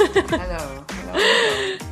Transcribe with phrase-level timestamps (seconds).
[0.00, 0.82] Hallo.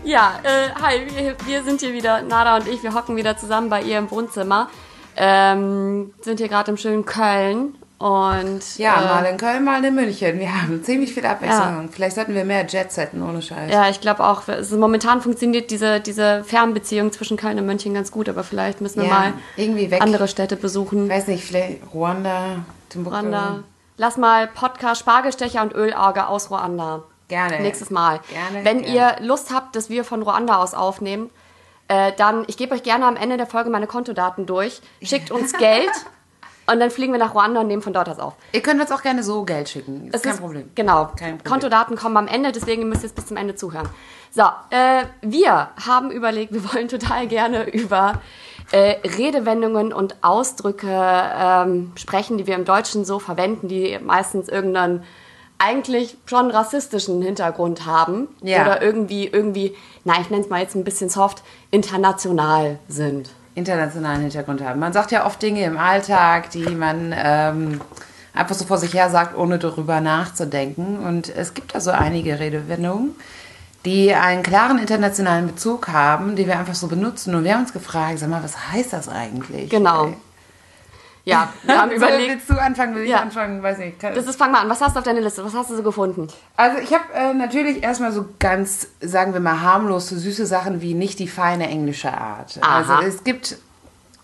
[0.05, 3.69] Ja, äh, hi, wir, wir sind hier wieder, Nada und ich, wir hocken wieder zusammen
[3.69, 4.69] bei ihr im Wohnzimmer.
[5.17, 9.95] Ähm, sind hier gerade im schönen Köln und Ja, äh, mal in Köln, mal in
[9.95, 10.39] München.
[10.39, 11.89] Wir haben ziemlich viel Abwechslung.
[11.91, 13.71] Vielleicht sollten wir mehr Jet setten, ohne Scheiß.
[13.73, 18.13] ja, ich glaube auch, also momentan funktioniert diese, diese Fernbeziehung zwischen Köln und München ganz
[18.13, 20.01] gut, aber vielleicht müssen wir Ja, mal irgendwie weg.
[20.01, 21.09] andere Städte besuchen.
[21.11, 23.19] Weiß nicht, vielleicht Ruanda, Timbuktu.
[23.19, 23.65] Ruanda.
[23.97, 27.03] Lass mal Podcast Spargelstecher und Ölauge aus Ruanda.
[27.29, 27.61] Gerne.
[27.61, 28.21] Nächstes Mal.
[28.31, 28.95] Gerne, Wenn gerne.
[29.21, 31.31] ihr Lust habt, dass wir von Ruanda aus aufnehmen,
[31.89, 34.81] äh, dann, ich gebe euch gerne am Ende der Folge meine Kontodaten durch.
[35.03, 35.91] Schickt uns Geld
[36.71, 38.35] und dann fliegen wir nach Ruanda und nehmen von dort aus auf.
[38.53, 40.09] Ihr könnt uns auch gerne so Geld schicken.
[40.09, 40.71] Ist Es kein ist- Problem.
[40.75, 41.07] Genau.
[41.17, 41.45] Kein Problem.
[41.45, 43.89] Kontodaten kommen am Ende, deswegen müsst ihr jetzt bis zum Ende zuhören.
[44.31, 48.21] So, äh, wir haben überlegt, wir wollen total gerne über
[48.73, 55.05] äh, Redewendungen und Ausdrücke ähm, sprechen, die wir im Deutschen so verwenden, die meistens irgendeinen
[55.59, 58.63] eigentlich schon rassistischen Hintergrund haben Ja.
[58.63, 63.31] oder irgendwie irgendwie, na ich nenne es mal jetzt ein bisschen soft, international sind.
[63.55, 64.79] Internationalen Hintergrund haben.
[64.79, 67.81] Man sagt ja oft Dinge im Alltag, die man ähm,
[68.33, 71.01] einfach so vor sich her sagt, ohne darüber nachzudenken.
[71.01, 73.17] Und es gibt da so einige Redewendungen,
[73.85, 77.35] die einen klaren internationalen Bezug haben, die wir einfach so benutzen.
[77.35, 79.71] Und wir haben uns gefragt, sag mal, was heißt das eigentlich?
[79.71, 80.13] Genau.
[81.29, 82.31] Ja, wir haben so, überlegt.
[82.31, 82.95] willst du anfangen?
[82.95, 83.21] Will ich Ja.
[83.21, 83.63] anfangen?
[83.63, 84.01] Weiß nicht.
[84.01, 85.45] Kann- Das ist, fang mal an, was hast du auf deiner Liste?
[85.45, 86.29] Was hast du so gefunden?
[86.57, 90.81] Also ich habe äh, natürlich erstmal so ganz, sagen wir mal, harmlos, so süße Sachen
[90.81, 92.59] wie nicht die feine englische Art.
[92.63, 92.97] Aha.
[92.99, 93.59] Also es gibt,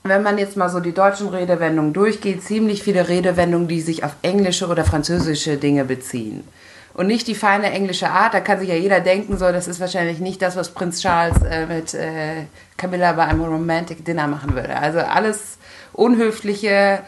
[0.02, 4.12] wenn man jetzt mal so die deutschen Redewendungen durchgeht, ziemlich viele Redewendungen, die sich auf
[4.22, 6.46] englische oder französische Dinge beziehen.
[6.94, 9.80] Und nicht die feine englische Art, da kann sich ja jeder denken, so, das ist
[9.80, 12.44] wahrscheinlich nicht das, was Prinz Charles äh, mit äh,
[12.76, 14.76] Camilla bei einem Romantic Dinner machen würde.
[14.76, 15.58] Also alles
[15.94, 17.00] Unhöfliche,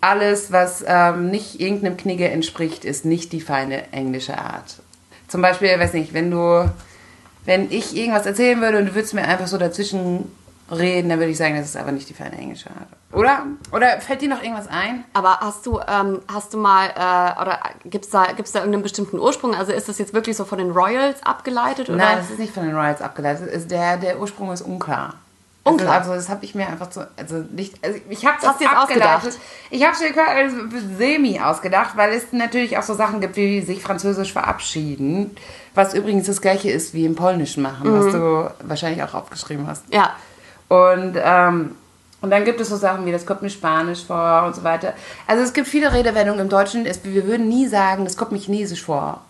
[0.00, 4.76] alles, was ähm, nicht irgendeinem Knigge entspricht, ist nicht die feine englische Art.
[5.28, 6.70] Zum Beispiel, weiß nicht, wenn du,
[7.44, 10.30] wenn ich irgendwas erzählen würde und du würdest mir einfach so dazwischen
[10.70, 12.88] reden, dann würde ich sagen, das ist aber nicht die feine englische Art.
[13.12, 13.46] Oder?
[13.72, 15.04] Oder fällt dir noch irgendwas ein?
[15.12, 18.84] Aber hast du, ähm, hast du mal, äh, oder gibt es da, gibt's da irgendeinen
[18.84, 19.54] bestimmten Ursprung?
[19.54, 21.88] Also ist das jetzt wirklich so von den Royals abgeleitet?
[21.88, 21.98] Oder?
[21.98, 23.48] Nein, das ist nicht von den Royals abgeleitet.
[23.48, 25.14] Ist der, der Ursprung ist unklar.
[25.62, 25.98] Unklar.
[25.98, 28.64] Also, also das habe ich mir einfach so, also nicht, also ich habe das du
[28.64, 29.28] jetzt ausgedacht?
[29.70, 30.56] Ich habe es mir also
[30.96, 35.36] semi ausgedacht, weil es natürlich auch so Sachen gibt, wie sich Französisch verabschieden,
[35.74, 39.84] was übrigens das gleiche ist wie im Polnischen machen, was du wahrscheinlich auch aufgeschrieben hast.
[39.92, 40.16] Ja.
[40.68, 41.74] Und, ähm,
[42.22, 44.94] und dann gibt es so Sachen wie, das kommt mir Spanisch vor und so weiter.
[45.26, 48.38] Also es gibt viele Redewendungen im Deutschen, es, wir würden nie sagen, das kommt mir
[48.38, 49.20] Chinesisch vor.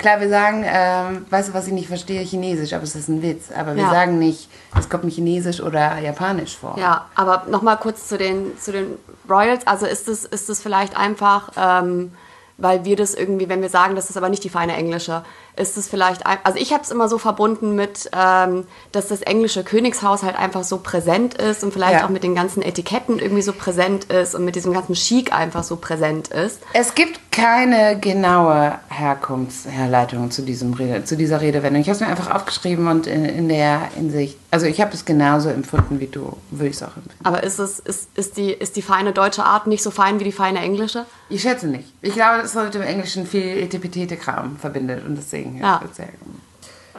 [0.00, 3.20] Klar, wir sagen, ähm, weißt du, was ich nicht verstehe, Chinesisch, aber es ist ein
[3.22, 3.50] Witz.
[3.54, 3.90] Aber wir Ja.
[3.90, 6.76] sagen nicht, das kommt mir Chinesisch oder Japanisch vor.
[6.78, 8.96] Ja, aber nochmal kurz zu den, zu den
[9.28, 9.66] Royals.
[9.66, 12.12] Also ist es ist es vielleicht einfach, ähm,
[12.56, 15.22] weil wir das irgendwie, wenn wir sagen, das ist aber nicht die feine englische,
[15.60, 19.20] ist es vielleicht, ein, also ich habe es immer so verbunden mit, ähm, dass das
[19.22, 22.06] englische Königshaus halt einfach so präsent ist und vielleicht Ja.
[22.06, 25.62] auch mit den ganzen Etiketten irgendwie so präsent ist und mit diesem ganzen Chic einfach
[25.62, 26.60] so präsent ist.
[26.72, 31.80] Es gibt keine genaue Herkunftsherleitung zu, diesem Rede, zu dieser Redewendung.
[31.82, 35.04] Ich habe es mir einfach aufgeschrieben und in, in der Hinsicht, also ich habe es
[35.04, 37.24] genauso empfunden wie du, würde ich es auch empfinden.
[37.24, 40.24] Aber ist es, ist, ist die, ist die feine deutsche Art nicht so fein wie
[40.24, 41.04] die feine englische?
[41.28, 41.92] Ich schätze nicht.
[42.02, 45.80] Ich glaube, man mit dem Englischen viel Etepetete-Kram verbindet und deswegen Ja.
[45.80, 46.40] wird's herkommen.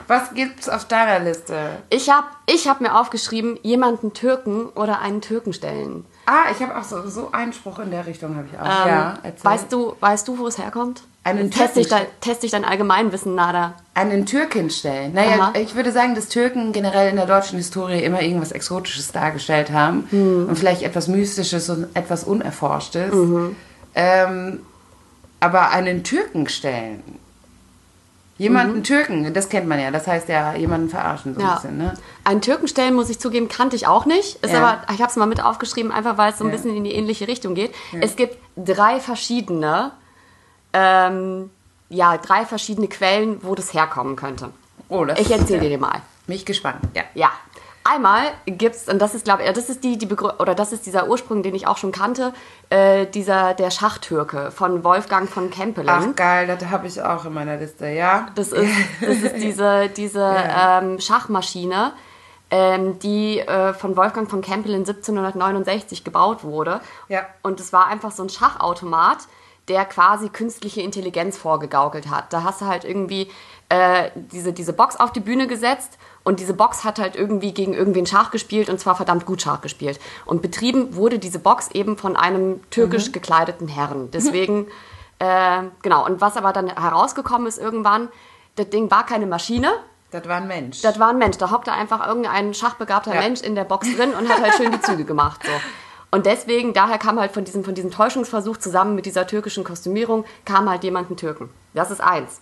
[0.08, 1.56] Was gibt's auf deiner Liste?
[1.90, 6.06] Ich habe ich hab mir aufgeschrieben, jemanden Türken oder einen Türken stellen.
[6.26, 8.64] Ah, ich habe auch so, so einen Spruch in der Richtung habe ich auch.
[8.86, 9.44] Ähm, ja, erzähl.
[9.46, 11.04] weißt, du, weißt du, wo es herkommt?
[11.24, 13.76] Einen test ich, Türken- dein, test ich dein Allgemeinwissen, Nada.
[13.94, 15.14] Einen Türken stellen.
[15.14, 15.54] Naja, Aha.
[15.60, 20.08] ich würde sagen, dass Türken generell in der deutschen Historie immer irgendwas Exotisches dargestellt haben
[20.10, 20.48] Hm.
[20.50, 23.14] und vielleicht etwas Mystisches und etwas Unerforschtes.
[23.14, 23.56] Mhm.
[23.94, 24.60] Ähm,
[25.40, 27.04] aber einen Türken stellen.
[28.42, 28.84] Jemanden Mhm.
[28.84, 29.92] Türken, das kennt man ja.
[29.92, 31.54] Das heißt ja, jemanden verarschen so ein Ja.
[31.56, 31.94] bisschen, ne?
[32.24, 34.44] Einen Türken stellen, muss ich zugeben, kannte ich auch nicht.
[34.44, 34.64] Ist Ja.
[34.64, 36.56] aber, ich habe es mal mit aufgeschrieben, einfach weil es so ein Ja.
[36.56, 37.74] bisschen in die ähnliche Richtung geht.
[38.02, 39.92] Es gibt drei verschiedene,
[40.74, 41.52] ähm,
[41.90, 44.50] ja, drei verschiedene Quellen, wo das herkommen könnte.
[44.90, 46.02] Oh, das Ich erzähle dir mal.
[46.28, 47.04] Mich gespannt, ja.
[47.14, 47.30] Ja.
[47.84, 51.08] Einmal gibt's und das ist, glaube ich, das ist die, die oder das ist dieser
[51.08, 52.32] Ursprung, den ich auch schon kannte,
[52.70, 55.90] äh, dieser der Schachtürke von Wolfgang von Kempelen.
[55.90, 58.28] Ach geil, das habe ich auch in meiner Liste, ja.
[58.36, 60.80] Das ist, das ist diese, diese Ja.
[60.80, 61.94] ähm, Schachmaschine,
[62.52, 66.82] ähm, die äh, von Wolfgang von Kempelen 1769 gebaut wurde.
[67.08, 67.26] Ja.
[67.42, 69.20] Und es war einfach so ein Schachautomat,
[69.68, 72.32] der quasi künstliche Intelligenz vorgegaukelt hat.
[72.34, 73.30] Da hast du halt irgendwie
[73.70, 77.74] äh, diese, diese Box auf die Bühne gesetzt und diese Box hat halt irgendwie gegen
[77.74, 80.00] irgendwen Schach gespielt und zwar verdammt gut Schach gespielt.
[80.26, 84.12] Und betrieben wurde diese Box eben von einem türkisch gekleideten Herrn.
[84.12, 84.68] Deswegen,
[85.20, 86.06] äh, genau.
[86.06, 88.10] Und was aber dann herausgekommen ist irgendwann,
[88.58, 89.72] Das Ding war keine Maschine,
[90.12, 90.82] Das war ein Mensch.
[90.82, 91.38] das war ein Mensch.
[91.38, 93.22] Da hockte einfach irgendein schachbegabter Ja.
[93.22, 95.42] Mensch in der Box drin und hat halt schön die Züge gemacht.
[95.44, 95.52] So.
[96.14, 100.26] Und deswegen, daher kam halt von diesem, von diesem Täuschungsversuch zusammen mit dieser türkischen Kostümierung,
[100.44, 101.50] kam halt jemand ein Türken.
[101.74, 102.42] Das ist eins.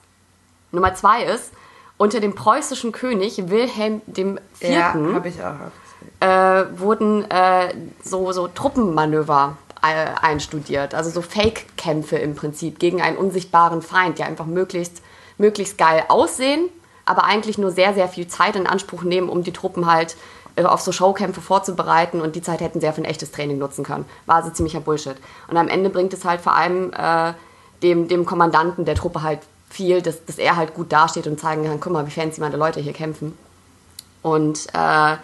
[0.71, 1.51] Nummer zwei ist,
[1.99, 6.25] unter dem preußischen König Wilhelm dem ja, habe ich auch.
[6.25, 10.95] äh, wurden äh, so, so Truppenmanöver äh, einstudiert.
[10.95, 15.01] Also so Fake-Kämpfe im Prinzip gegen einen unsichtbaren Feind, die einfach möglichst,
[15.37, 16.69] möglichst geil aussehen,
[17.05, 20.15] aber eigentlich nur sehr, sehr viel Zeit in Anspruch nehmen, um die Truppen halt
[20.55, 23.57] äh, auf so Showkämpfe vorzubereiten und die Zeit hätten sie ja für ein echtes Training
[23.57, 24.05] nutzen können.
[24.25, 25.17] War also ziemlicher Bullshit.
[25.49, 27.33] Und am Ende bringt es halt vor allem äh,
[27.83, 31.63] dem, dem Kommandanten der Truppe halt viel, dass, dass er halt gut dasteht und zeigen
[31.65, 33.37] kann, guck mal, wie fancy meine Leute hier kämpfen.
[34.21, 35.15] Und, äh,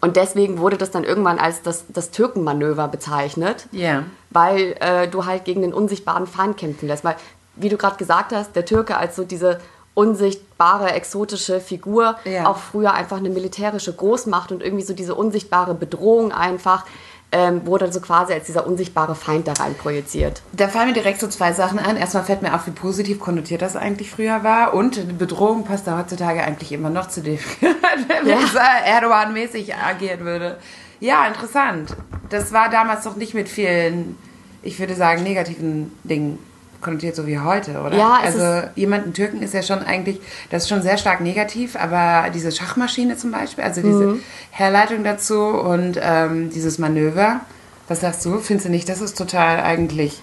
[0.00, 4.04] und deswegen wurde das dann irgendwann als das, das Türkenmanöver bezeichnet, Ja.
[4.30, 7.04] weil äh, du halt gegen den unsichtbaren Feind kämpfen lässt.
[7.04, 7.16] Weil,
[7.56, 9.58] wie du gerade gesagt hast, der Türke als so diese
[9.94, 12.46] unsichtbare, exotische Figur, Ja.
[12.46, 16.86] auch früher einfach eine militärische Großmacht und irgendwie so diese unsichtbare Bedrohung einfach,
[17.30, 20.40] ähm, wurde so quasi als dieser unsichtbare Feind da rein projiziert.
[20.52, 21.96] Da fallen mir direkt so zwei Sachen ein.
[21.98, 24.72] Erstmal fällt mir auf, wie positiv konnotiert das eigentlich früher war.
[24.72, 28.36] Und die Bedrohung passt da heutzutage eigentlich immer noch zu dem, wenn Ja.
[28.42, 30.58] es äh, Erdogan-mäßig agieren würde.
[31.00, 31.94] Ja, interessant.
[32.30, 34.16] Das war damals doch nicht mit vielen,
[34.62, 36.38] ich würde sagen, negativen Dingen
[36.80, 37.96] konnotiert, so wie heute, oder?
[37.96, 40.20] Ja, es also jemanden Türken ist ja schon eigentlich,
[40.50, 44.20] das ist schon sehr stark negativ, aber diese Schachmaschine zum Beispiel, also diese Mhm.
[44.50, 47.40] Herleitung dazu und ähm, dieses Manöver,
[47.88, 48.38] was sagst du?
[48.38, 50.22] Findest du nicht, das ist total eigentlich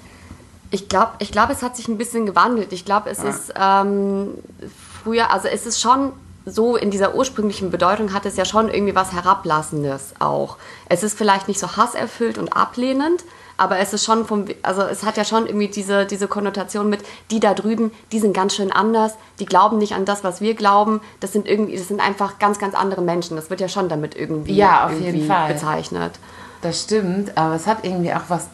[0.71, 2.73] Ich glaube, ich glaub, es hat sich ein bisschen gewandelt.
[2.73, 4.31] Ich glaube, es ist ähm,
[5.03, 6.11] früher, also es ist schon
[6.45, 10.57] so in dieser ursprünglichen Bedeutung hat es ja schon irgendwie was Herablassendes auch.
[10.89, 13.23] Es ist vielleicht nicht so hasserfüllt und ablehnend,
[13.57, 17.01] aber es ist schon vom, also es hat ja schon irgendwie diese, diese Konnotation mit,
[17.31, 20.55] die da drüben, die sind ganz schön anders, die glauben nicht an das, was wir
[20.55, 23.35] glauben, das sind irgendwie, das sind einfach ganz, ganz andere Menschen.
[23.37, 25.53] Das wird ja schon damit irgendwie, Ja, auf irgendwie jeden Fall.
[25.53, 26.19] bezeichnet.
[26.61, 28.47] Das stimmt, aber es hat irgendwie auch was,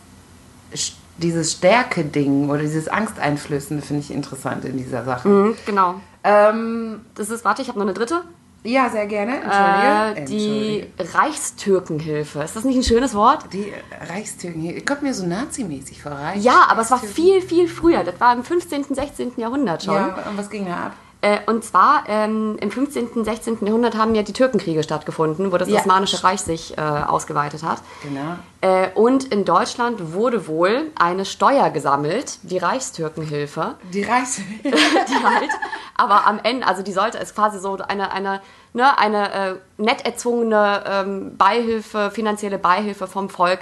[1.17, 5.27] dieses Stärke-Ding oder dieses Angsteinflößende finde ich interessant in dieser Sache.
[5.27, 5.95] Mhm, genau.
[6.23, 8.21] Ähm, Das ist, warte, ich habe noch eine dritte.
[8.63, 9.35] Ja, sehr gerne.
[9.41, 10.21] Entschuldige.
[10.21, 11.17] Äh, die Entschuldige.
[11.17, 12.43] Reichstürkenhilfe.
[12.43, 13.45] Ist das nicht ein schönes Wort?
[13.53, 13.73] Die
[14.09, 16.11] Reichstürken, hier kommt mir so nazimäßig vor.
[16.11, 18.03] Reich, Ja, aber es war viel, viel früher.
[18.03, 19.33] Das war im 15., 16.
[19.37, 19.95] Jahrhundert schon.
[19.95, 20.93] Ja, und was ging da ab?
[21.21, 23.59] Äh, und zwar ähm, im 15., 16.
[23.61, 25.79] Jahrhundert haben ja die Türkenkriege stattgefunden, wo das Ja.
[25.79, 27.79] Osmanische Reich sich äh, ausgeweitet hat.
[28.01, 28.37] Genau.
[28.61, 33.75] Äh, und in Deutschland wurde wohl eine Steuer gesammelt, die Reichstürkenhilfe.
[33.93, 34.61] Die Reichstürken.
[34.63, 35.51] die halt,
[35.95, 38.41] aber am Ende, also die sollte es quasi so eine, eine,
[38.73, 43.59] ne, eine äh, nett erzwungene ähm, Beihilfe, finanzielle Beihilfe vom Volk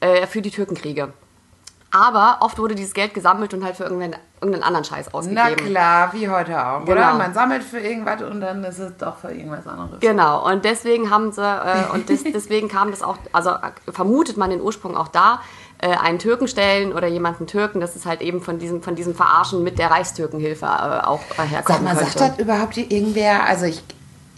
[0.00, 1.12] äh, für die Türkenkriege.
[1.94, 5.66] Aber oft wurde dieses Geld gesammelt und halt für irgendeinen, irgendeinen anderen Scheiß Na ausgegeben.
[5.70, 6.82] klar, wie heute auch.
[6.82, 6.94] Oder?
[6.94, 7.14] Genau.
[7.18, 10.00] Man sammelt für irgendwas und dann ist es doch für irgendwas anderes.
[10.00, 14.38] Genau, und deswegen haben sie, äh, und des, deswegen kam das auch, also äh, vermutet
[14.38, 15.40] man den Ursprung auch da,
[15.78, 19.14] äh, einen Türken stellen oder jemanden Türken, dass es halt eben von diesem, von diesem
[19.14, 22.18] Verarschen mit der Reichstürkenhilfe äh, auch äh, herkommen Sag mal, könnte.
[22.18, 23.44] sagt das überhaupt irgendwer?
[23.44, 23.82] Also ich,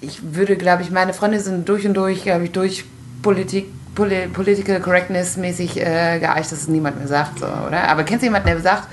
[0.00, 2.84] ich würde, glaube ich, meine Freunde sind durch und durch, glaube ich, durch
[3.22, 7.88] Politik, Poli Political Correctness mäßig äh, geeicht, dass es niemand mehr sagt, so, oder?
[7.88, 8.88] Aber kennst du jemanden, der sagt,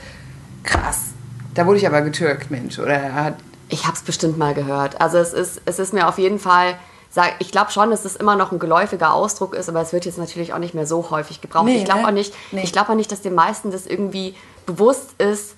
[0.64, 1.06] krass,
[1.54, 3.36] da wurde ich aber getürkt, Mensch, oder hat
[3.70, 5.02] Ich habe es bestimmt mal gehört.
[5.02, 6.76] Also es ist, es ist mir auf jeden Fall,
[7.10, 10.06] sag, ich glaube schon, dass es immer noch ein geläufiger Ausdruck ist, aber es wird
[10.06, 11.66] jetzt natürlich auch nicht mehr so häufig gebraucht.
[11.66, 12.08] Nee, ich glaube ne?
[12.08, 12.62] auch nicht, Nee.
[12.64, 15.56] ich glaube auch nicht, dass den meisten das irgendwie bewusst ist,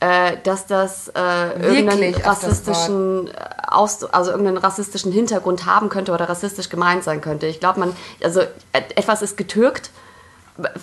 [0.00, 3.32] äh, dass das äh, irgendeinen auf das rassistischen äh,
[3.70, 7.46] Aus, also irgendeinen rassistischen Hintergrund haben könnte oder rassistisch gemeint sein könnte.
[7.46, 8.40] Ich glaube, man, also
[8.72, 9.90] et- etwas ist getürkt.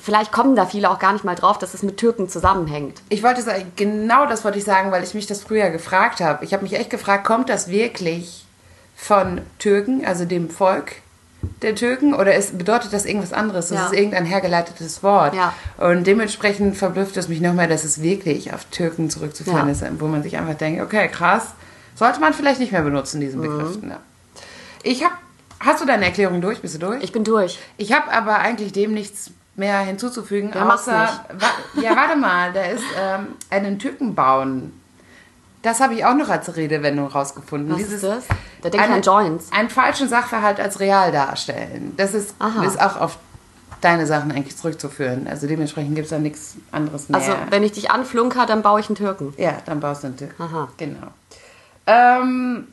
[0.04, 3.02] Vielleicht kommen da viele auch gar nicht mal drauf, dass es mit Türken zusammenhängt.
[3.08, 6.44] Ich wollte sagen, genau das wollte ich sagen, weil ich mich das früher gefragt habe.
[6.44, 8.46] Ich habe mich echt gefragt, kommt das wirklich
[8.98, 10.96] von Türken, also dem Volk
[11.62, 13.70] der Türken, oder ist, bedeutet das irgendwas anderes?
[13.70, 13.86] Das Ja.
[13.88, 15.34] ist irgendein hergeleitetes Wort.
[15.36, 15.54] Ja.
[15.78, 19.72] Und dementsprechend verblüfft es mich nochmal, dass es wirklich auf Türken zurückzuführen Ja.
[19.72, 21.48] ist, wo man sich einfach denkt, okay, krass,
[21.96, 23.44] sollte man vielleicht nicht mehr benutzen, diesen Mhm.
[23.44, 23.78] Begriff.
[23.88, 24.00] Ja.
[24.84, 25.14] Ich habe,
[25.60, 26.62] hast du deine Erklärung durch?
[26.62, 27.04] Bist du durch?
[27.04, 27.60] Ich bin durch.
[27.78, 31.26] Ich habe aber eigentlich dem nichts mehr hinzuzufügen, Ja, außer.
[31.38, 34.74] Wa ja, warte mal, da ist ähm, einen Türken bauen.
[35.62, 37.74] Das habe ich auch noch als Redewendung rausgefunden.
[37.76, 38.24] Was ist das?
[38.62, 39.52] Da denke ich an Joints.
[39.52, 41.94] Einen falschen Sachverhalt als real darstellen.
[41.98, 42.64] Das ist, Aha.
[42.66, 43.18] ist auch auf
[43.82, 45.28] deine Sachen eigentlich zurückzuführen.
[45.28, 47.20] Also dementsprechend gibt es da nichts anderes mehr.
[47.20, 49.34] Also, wenn ich dich anflunker, dann baue ich einen Türken.
[49.38, 50.42] ja, dann baust du einen Türken.
[50.42, 50.68] Aha.
[50.78, 51.08] Genau.
[51.88, 52.68] Ähm,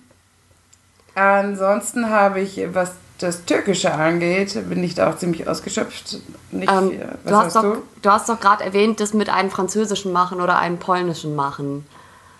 [1.14, 6.18] ansonsten habe ich, was das Türkische angeht, bin ich da auch ziemlich ausgeschöpft.
[6.52, 10.12] Nicht, Ähm, äh, du, hast doch, du hast doch gerade erwähnt, das mit einem französischen
[10.12, 11.86] machen oder einem polnischen machen.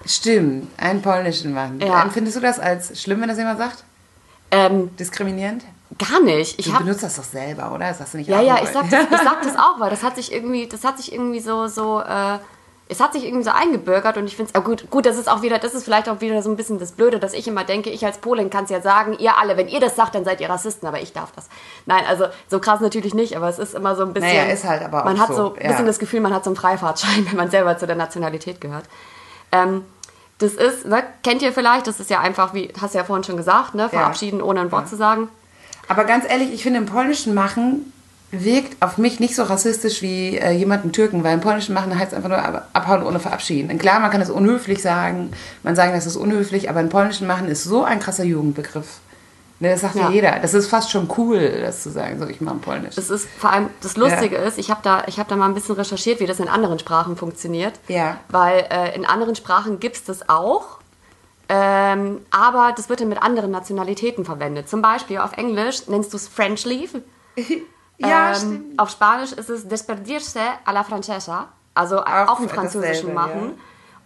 [0.07, 1.81] Stimmt, einen polnischen Mann.
[1.81, 2.03] Ja.
[2.03, 3.85] Ähm, Findest du das als schlimm, wenn das jemand sagt?
[4.51, 5.65] Ähm, Diskriminierend?
[5.97, 6.59] gar nicht.
[6.59, 7.89] Ich Du habe benutzt das doch selber, oder?
[7.89, 10.03] Das hast du nicht Ja, ja, ich sag, das, ich sag das auch, weil das
[10.03, 12.39] hat sich irgendwie, das hat sich irgendwie so, so, äh,
[12.91, 15.43] es hat sich irgendwie so eingebürgert und ich finde es, gut, gut, das ist auch
[15.43, 17.91] wieder, das ist vielleicht auch wieder so ein bisschen das Blöde, dass ich immer denke,
[17.91, 20.41] ich als Polin kann es ja sagen, ihr alle, wenn ihr das sagt, dann seid
[20.41, 21.49] ihr Rassisten, aber ich darf das.
[21.85, 24.31] Nein, also so krass natürlich nicht, aber es ist immer so ein bisschen.
[24.31, 25.69] Naja, ist halt aber auch Man hat so, so ein ja.
[25.69, 28.85] bisschen das Gefühl, man hat so einen Freifahrtschein, wenn man selber zu der Nationalität gehört.
[29.53, 29.83] Ähm,
[30.39, 33.25] das ist, ne, kennt ihr vielleicht, das ist ja einfach, wie, hast du ja vorhin
[33.25, 35.29] schon gesagt, ne, verabschieden, ohne ein Wort zu sagen.
[35.89, 37.93] Aber ganz ehrlich, ich finde, im polnischen Machen
[38.31, 42.13] wirkt auf mich nicht so rassistisch wie äh, jemanden Türken, weil im polnischen Machen heißt
[42.13, 43.71] einfach nur ab- abhauen ohne verabschieden.
[43.71, 47.27] Und klar, man kann das unhöflich sagen, man sagen, das ist unhöflich, aber im polnischen
[47.27, 48.99] Machen ist so ein krasser Jugendbegriff.
[49.61, 50.03] Ne, das sagt ja.
[50.03, 50.11] Ja.
[50.11, 50.39] jeder.
[50.39, 52.95] Das ist fast schon cool, das zu sagen, so ich mache Polnisch.
[52.95, 55.55] Das ist vor allem das Lustige ist, ich habe da, ich hab da mal ein
[55.55, 57.75] bisschen recherchiert, wie das in anderen Sprachen funktioniert.
[57.89, 58.19] Ja.
[58.29, 60.79] Weil äh, in anderen Sprachen gibt es das auch.
[61.49, 64.69] Ähm, aber das wird dann mit anderen Nationalitäten verwendet.
[64.69, 67.03] Zum Beispiel auf Englisch nennst du es French Leave.
[67.99, 68.79] ja, ähm, stimmt.
[68.79, 71.49] Auf Spanisch ist es Despedirse a la Francesa.
[71.75, 73.59] Also auch, Auch im Französischen machen.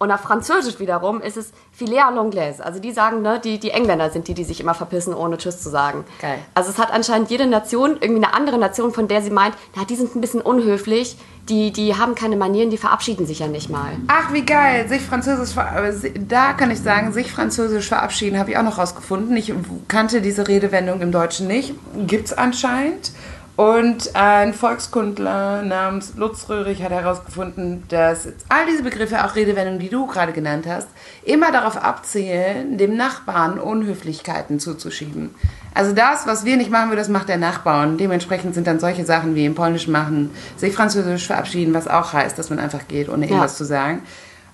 [0.03, 2.61] Und auf Französisch wiederum ist es filet à l'anglaise.
[2.61, 5.63] Also die sagen, ne, die, die Engländer sind die, die sich immer verpissen, ohne Tschüss
[5.63, 6.05] zu sagen.
[6.21, 6.39] Geil.
[6.55, 9.85] Also es hat anscheinend jede Nation irgendwie eine andere Nation, von der sie meint, na,
[9.85, 11.17] die sind ein bisschen unhöflich,
[11.49, 13.93] die, die haben keine Manieren, die verabschieden sich ja nicht mal.
[14.09, 14.89] Ach, wie geil.
[14.89, 18.63] Sich Französisch, ver- aber si- da kann ich sagen, sich Französisch verabschieden habe ich auch
[18.65, 19.37] noch rausgefunden.
[19.37, 19.55] Ich
[19.87, 21.75] kannte diese Redewendung im Deutschen nicht.
[22.09, 23.13] Gibt's anscheinend.
[23.55, 29.91] Und ein Volkskundler namens Lutz Röhrig hat herausgefunden, dass all diese Begriffe, auch Redewendungen, die
[29.91, 30.89] du gerade genannt hast,
[31.23, 35.35] immer darauf abzielen, dem Nachbarn Unhöflichkeiten zuzuschieben.
[35.75, 37.87] Also das, was wir nicht machen würden, das macht der Nachbar.
[37.87, 42.15] Und dementsprechend sind dann solche Sachen wie im Polnischen machen, sich französisch verabschieden, was auch
[42.15, 44.03] heißt, dass man einfach geht, ohne irgendwas zu sagen.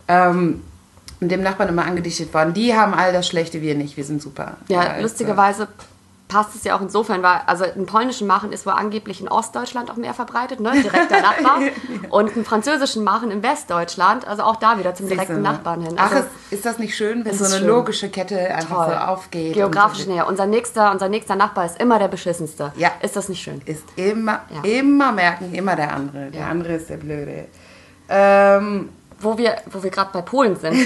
[0.09, 0.62] Ähm,
[1.21, 2.52] und dem Nachbarn immer angedichtet worden.
[2.55, 3.97] Die haben all das Schlechte, wir nicht.
[3.97, 4.57] Wir sind super.
[4.69, 5.69] Ja, also- lustigerweise
[6.28, 9.90] passt es ja auch insofern, weil also ein polnischen Machen ist wohl angeblich in Ostdeutschland
[9.90, 10.73] auch mehr verbreitet, ne?
[10.73, 11.61] direkter Nachbar.
[12.11, 15.40] Und einen französischen Machen in Westdeutschland, also auch da wieder zum direkten ne?
[15.40, 15.94] Nachbarn hin.
[15.97, 17.66] Ach, Also, ist, ist das nicht schön, wenn so eine schön.
[17.66, 18.94] logische Kette einfach toll.
[18.94, 19.54] so aufgeht?
[19.54, 20.26] Geografisch näher.
[20.26, 22.73] Unser nächster, unser nächster Nachbar ist immer der beschissenste.
[22.76, 22.90] Ja.
[23.00, 23.62] Ist das nicht schön?
[23.64, 24.62] Ist immer, Ja.
[24.70, 26.30] immer merken, immer der andere.
[26.30, 27.47] Der andere ist der Blöde.
[28.08, 30.76] Ähm, Wo wir, wo wir gerade bei Polen sind.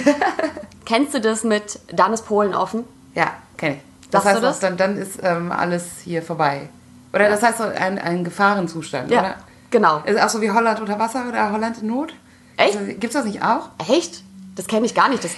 [0.84, 2.84] Kennst du das mit dann ist Polen offen?
[3.14, 3.80] ja, kenne ich.
[4.12, 4.60] Das du heißt, das?
[4.60, 6.68] dann, dann ist ähm, alles hier vorbei.
[7.12, 9.34] Oder das heißt ein, ein Gefahrenzustand, Ja, oder?
[9.70, 10.02] genau.
[10.04, 12.14] Ist auch so wie Holland unter Wasser oder Holland in Not?
[12.56, 12.76] Echt?
[12.76, 13.68] Also, Gibt's das nicht auch?
[13.90, 14.22] Echt?
[14.56, 15.24] Das kenne ich gar nicht.
[15.24, 15.32] Das,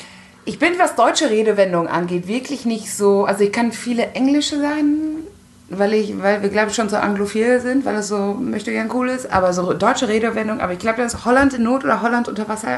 [0.45, 3.25] Ich bin, was deutsche Redewendungen angeht, wirklich nicht so.
[3.25, 5.25] Also ich kann viele englische sagen,
[5.71, 8.91] weil ich, weil wir glaube ich schon so anglophil sind, weil es so möchte gern
[8.93, 9.33] cool ist.
[9.33, 12.47] Aber so deutsche Redewendungen, aber ich glaube, das ist Holland in Not oder Holland unter
[12.49, 12.69] Wasser.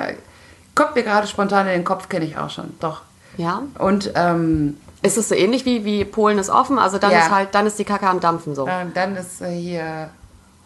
[0.75, 2.75] Kommt mir gerade spontan in den Kopf, kenne ich auch schon.
[2.81, 3.03] Doch.
[3.37, 3.63] ja.
[3.79, 6.79] Und ähm, Ist es so ähnlich wie, wie Polen ist offen?
[6.79, 7.21] Also dann Ja.
[7.21, 8.67] ist halt, dann ist die Kacke am Dampfen so.
[8.67, 10.11] äh, dann ist äh, hier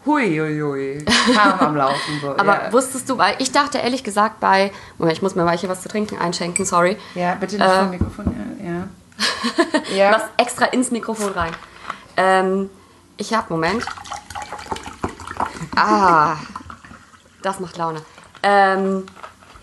[0.05, 2.19] hui hui hui, Kram am Laufen.
[2.21, 2.29] So.
[2.37, 2.73] Aber ja.
[2.73, 5.81] wusstest du, weil ich dachte ehrlich gesagt bei, Moment, ich muss mir mal hier was
[5.81, 6.97] zu trinken einschenken, sorry.
[7.13, 8.57] ja, bitte nicht äh, vom Mikrofon.
[8.63, 9.95] Ja.
[9.95, 10.11] ja.
[10.15, 11.51] Was extra ins Mikrofon rein.
[12.17, 12.69] Ähm,
[13.17, 13.85] ich hab, Moment.
[15.75, 16.37] Ah,
[17.43, 18.01] das macht Laune.
[18.43, 19.05] Ähm,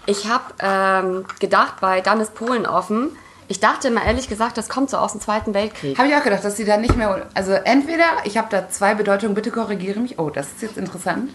[0.07, 3.17] ich habe ähm, gedacht, bei Dann ist Polen offen.
[3.50, 5.97] Ich dachte immer ehrlich gesagt, das kommt so aus dem Zweiten Weltkrieg.
[5.99, 7.26] Habe ich auch gedacht, dass die da nicht mehr.
[7.35, 10.19] Also entweder, ich habe da zwei Bedeutungen, bitte korrigiere mich.
[10.19, 11.31] Oh, das ist jetzt interessant.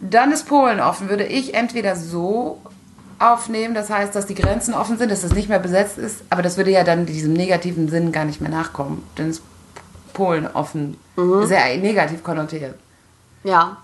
[0.00, 2.60] Dann ist Polen offen, würde ich entweder so
[3.18, 6.42] aufnehmen, das heißt, dass die Grenzen offen sind, dass es nicht mehr besetzt ist, aber
[6.42, 9.04] das würde ja dann diesem negativen Sinn gar nicht mehr nachkommen.
[9.16, 9.42] Dann ist
[10.12, 10.96] Polen offen.
[11.44, 12.74] Sehr negativ konnotiert.
[13.44, 13.76] Ja,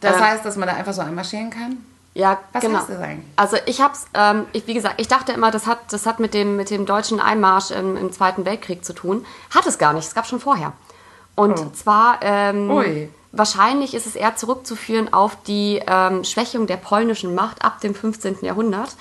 [0.00, 0.22] Das Ähm.
[0.24, 1.78] heißt, dass man da einfach so einmarschieren kann?
[2.16, 2.78] Ja, Was genau.
[2.78, 3.26] heißt das eigentlich?
[3.36, 6.32] Also ich hab's, ähm, ich, wie gesagt, ich dachte immer, das hat, das hat mit
[6.34, 9.26] dem, mit dem deutschen Einmarsch im, im Zweiten Weltkrieg zu tun.
[9.54, 10.72] Hat es gar nicht, es gab schon vorher.
[11.34, 11.70] Und Oh.
[11.74, 17.80] zwar, ähm, wahrscheinlich ist es eher zurückzuführen auf die ähm, Schwächung der polnischen Macht ab
[17.82, 18.38] dem 15.
[18.40, 18.96] Jahrhundert.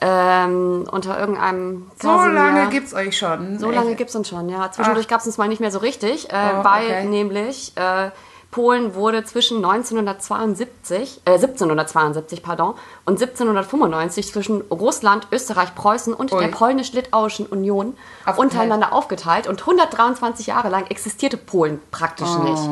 [0.00, 2.32] Ähm, unter irgendeinem So Kasimir.
[2.34, 3.58] lange gibt's euch schon.
[3.58, 3.98] So lange Echt?
[3.98, 4.70] gibt es uns schon, ja.
[4.70, 5.10] Zwischendurch Ach.
[5.10, 7.04] gab es uns mal nicht mehr so richtig, äh, Oh, weil okay.
[7.04, 8.10] nämlich äh,
[8.50, 12.74] Polen wurde zwischen 1972, äh, 1772 pardon,
[13.04, 16.40] und 1795 zwischen Russland, Österreich, Preußen und Ui.
[16.40, 18.38] der polnisch-litauischen Union Aufgeteilt.
[18.38, 19.46] untereinander aufgeteilt.
[19.48, 22.62] Und 123 Jahre lang existierte Polen praktisch nicht.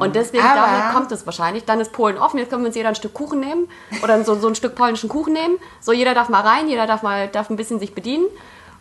[0.00, 0.48] Und deswegen, Oh.
[0.48, 1.64] Aber- daher kommt es wahrscheinlich.
[1.64, 3.68] Dann ist Polen offen, jetzt können wir uns jeder ein Stück Kuchen nehmen
[4.04, 5.58] oder so, so ein Stück polnischen Kuchen nehmen.
[5.80, 8.26] So, jeder darf mal rein, jeder darf mal darf ein bisschen sich bedienen.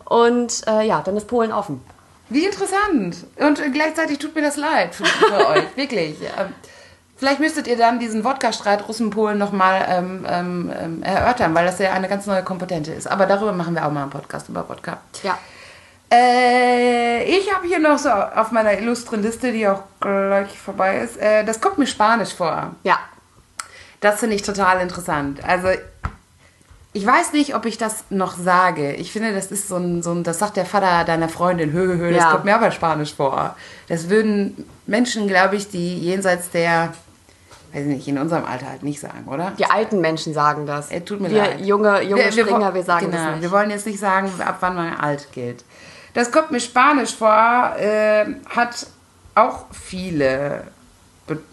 [0.05, 1.81] Und äh, ja, dann ist Polen offen.
[2.33, 3.17] Wie interessant.
[3.37, 5.77] Und gleichzeitig tut mir das leid für, für euch.
[5.77, 6.17] Wirklich.
[6.21, 6.53] Ähm,
[7.15, 11.93] Vielleicht müsstet ihr dann diesen Wodka-Streit Russen-Polen nochmal ähm, ähm, ähm, erörtern, weil das ja
[11.93, 13.07] eine ganz neue Komponente ist.
[13.07, 14.97] Aber darüber machen wir auch mal einen Podcast über Wodka.
[15.21, 15.37] Ja.
[16.11, 21.17] Äh, ich habe hier noch so auf meiner illustren Liste, die auch gleich vorbei ist,
[21.17, 22.75] äh, das kommt mir Spanisch vor.
[22.83, 22.99] Ja.
[24.01, 25.39] Das finde ich total interessant.
[25.47, 25.69] Also
[26.93, 28.93] ich weiß nicht, ob ich das noch sage.
[28.93, 31.97] Ich finde, das ist so ein, so ein das sagt der Vater deiner Freundin, hö,
[31.97, 32.31] hö, das Ja.
[32.31, 33.55] kommt mir aber Spanisch vor.
[33.87, 36.93] Das würden Menschen, glaube ich, die jenseits der,
[37.73, 39.51] weiß ich nicht, in unserem Alter halt nicht sagen, oder?
[39.57, 40.91] Die alten Menschen sagen das.
[40.91, 41.61] Äh, tut mir wir leid.
[41.61, 43.41] junge, junge Springer, wo- wir sagen genau, das nicht.
[43.41, 45.63] Wir wollen jetzt nicht sagen, ab wann man alt gilt.
[46.13, 48.85] Das kommt mir Spanisch vor, äh, hat
[49.33, 50.63] auch viele.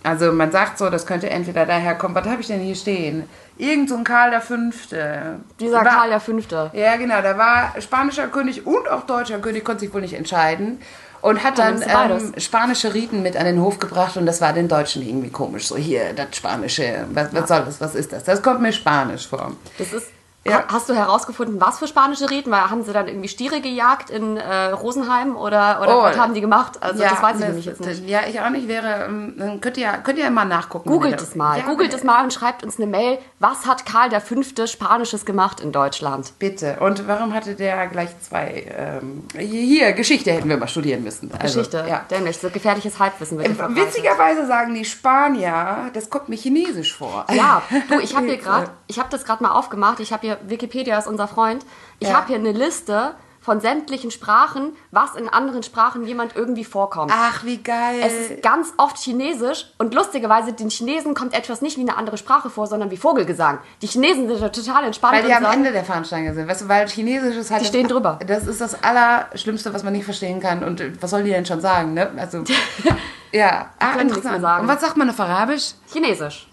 [0.02, 2.14] Also man sagt so, das könnte entweder daher kommen.
[2.14, 3.28] Was habe ich denn hier stehen?
[3.56, 5.36] Irgend so ein Karl der Fünfte.
[5.60, 6.70] Dieser War- Karl der Fünfte.
[6.72, 7.22] Ja, genau.
[7.22, 10.80] Da war spanischer König und auch deutscher König, konnte sich wohl nicht entscheiden.
[11.22, 14.68] Und hat Dann ähm, spanische Riten mit an den Hof gebracht und das war den
[14.68, 15.66] Deutschen irgendwie komisch.
[15.68, 18.24] So hier, das Spanische, was, was soll das, was ist das?
[18.24, 19.52] Das kommt mir spanisch vor.
[19.76, 20.06] Das ist.
[20.46, 20.54] Ja.
[20.60, 22.50] Ha- Hast du herausgefunden, was für spanische Riten?
[22.50, 26.02] Weil haben sie dann irgendwie Stiere gejagt in äh, Rosenheim oder, oder Oh.
[26.02, 26.82] was haben die gemacht?
[26.82, 28.08] Also das weiß ich nämlich jetzt nicht.
[28.08, 28.66] Ja, ich auch nicht.
[28.66, 30.88] Wäre, ähm, könnt ihr, könnt ihr mal nachgucken.
[30.88, 31.58] Googelt es mal.
[31.58, 33.18] Ja, Googelt es mal und schreibt uns eine Mail.
[33.38, 36.32] Was hat Karl der Fünfte Spanisches gemacht in Deutschland?
[36.38, 36.78] Bitte.
[36.80, 38.64] Und warum hatte der gleich zwei?
[38.76, 41.30] Ähm, hier, Geschichte hätten wir mal studieren müssen.
[41.38, 41.84] Also, Geschichte.
[41.86, 42.04] Ja.
[42.10, 43.88] Dämlich, so gefährliches Halbwissen wird verbreitet.
[43.88, 47.26] Witzigerweise sagen die Spanier, das kommt mir chinesisch vor.
[47.30, 50.00] Ja, du, ich habe hier gerade, ich habe das gerade mal aufgemacht.
[50.00, 51.64] Ich habe hier, Wikipedia ist unser Freund.
[51.98, 52.14] Ich Ja.
[52.14, 57.10] habe hier eine Liste von sämtlichen Sprachen, was in anderen Sprachen jemand irgendwie vorkommt.
[57.14, 58.00] Ach, wie geil.
[58.02, 62.18] Es ist ganz oft Chinesisch und lustigerweise den Chinesen kommt etwas nicht wie eine andere
[62.18, 63.58] Sprache vor, sondern wie Vogelgesang.
[63.80, 66.48] Die Chinesen sind total entspannt weil die am Ende der Fahnenstange sind.
[66.48, 67.62] Weißt du, weil Chinesisch ist halt.
[67.62, 68.18] Die stehen das, drüber.
[68.26, 70.62] Das ist das Allerschlimmste, was man nicht verstehen kann.
[70.62, 72.10] Und äh, was soll die denn schon sagen, ne?
[72.18, 72.44] Also.
[73.32, 73.94] ja, ah,
[74.38, 74.62] sagen.
[74.62, 75.72] Und was sagt man auf Arabisch?
[75.90, 76.46] Chinesisch.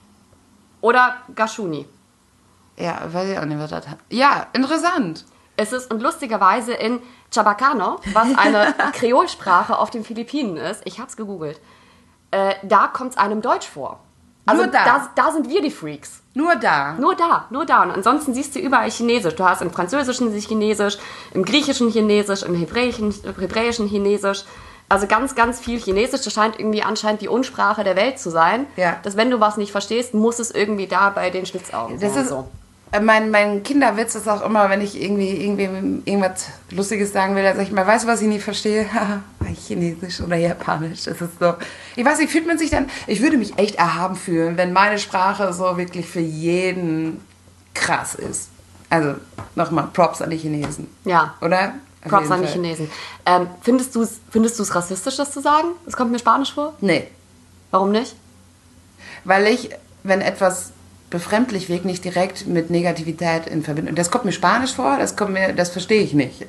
[0.79, 1.85] Oder Gashuni.
[2.77, 3.97] Ja, weiß ich auch nicht, was das hat.
[4.09, 5.25] Ja, interessant.
[5.55, 6.99] Es ist, und lustigerweise in
[7.33, 11.59] Chabacano, was eine Kreolsprache auf den Philippinen ist, ich hab's gegoogelt,
[12.31, 13.99] äh, da kommt es einem Deutsch vor.
[14.45, 14.85] Also Nur da?
[14.85, 16.21] da, da sind wir die Freaks.
[16.33, 16.93] Nur da.
[16.93, 17.81] Nur da, nur da.
[17.83, 19.35] Und ansonsten siehst du überall Chinesisch.
[19.35, 20.97] Du hast im Französischen Chinesisch,
[21.33, 24.45] im Griechischen Chinesisch, im Hebräischen, Hebräischen Chinesisch.
[24.87, 26.21] Also ganz, ganz viel Chinesisch.
[26.21, 28.67] Das scheint irgendwie anscheinend die Unsprache der Welt zu sein.
[28.77, 28.97] Ja.
[29.03, 32.23] Dass wenn du was nicht verstehst, muss es irgendwie da bei den Schlitzaugen Das sein.
[32.23, 32.47] ist, so.
[32.91, 35.63] Äh, mein, mein Kinderwitz ist auch immer, wenn ich irgendwie, irgendwie
[36.05, 38.85] irgendwas Lustiges sagen will, dann sag ich mal, weißt du, was ich nicht verstehe?
[39.67, 41.03] Chinesisch oder Japanisch.
[41.03, 41.53] Das ist so.
[41.95, 44.99] Ich weiß nicht, fühlt man sich dann, ich würde mich echt erhaben fühlen, wenn meine
[44.99, 47.21] Sprache so wirklich für jeden
[47.73, 48.49] krass ist.
[48.89, 49.15] Also,
[49.55, 50.87] nochmal, Props an die Chinesen.
[51.03, 51.35] Ja.
[51.41, 51.73] Oder?
[52.03, 52.47] Auf Props an die.
[52.47, 52.89] Chinesen.
[53.25, 55.69] Ähm, findest du es findest du's rassistisch, das zu sagen?
[55.85, 56.73] Das kommt mir spanisch vor.
[56.79, 57.07] Nee.
[57.71, 58.15] Warum nicht?
[59.25, 59.71] Weil ich,
[60.03, 60.71] wenn etwas
[61.09, 63.95] befremdlich wirkt, nicht direkt mit Negativität in Verbindung.
[63.95, 66.45] Das kommt mir spanisch vor, das kommt mir, das verstehe ich nicht.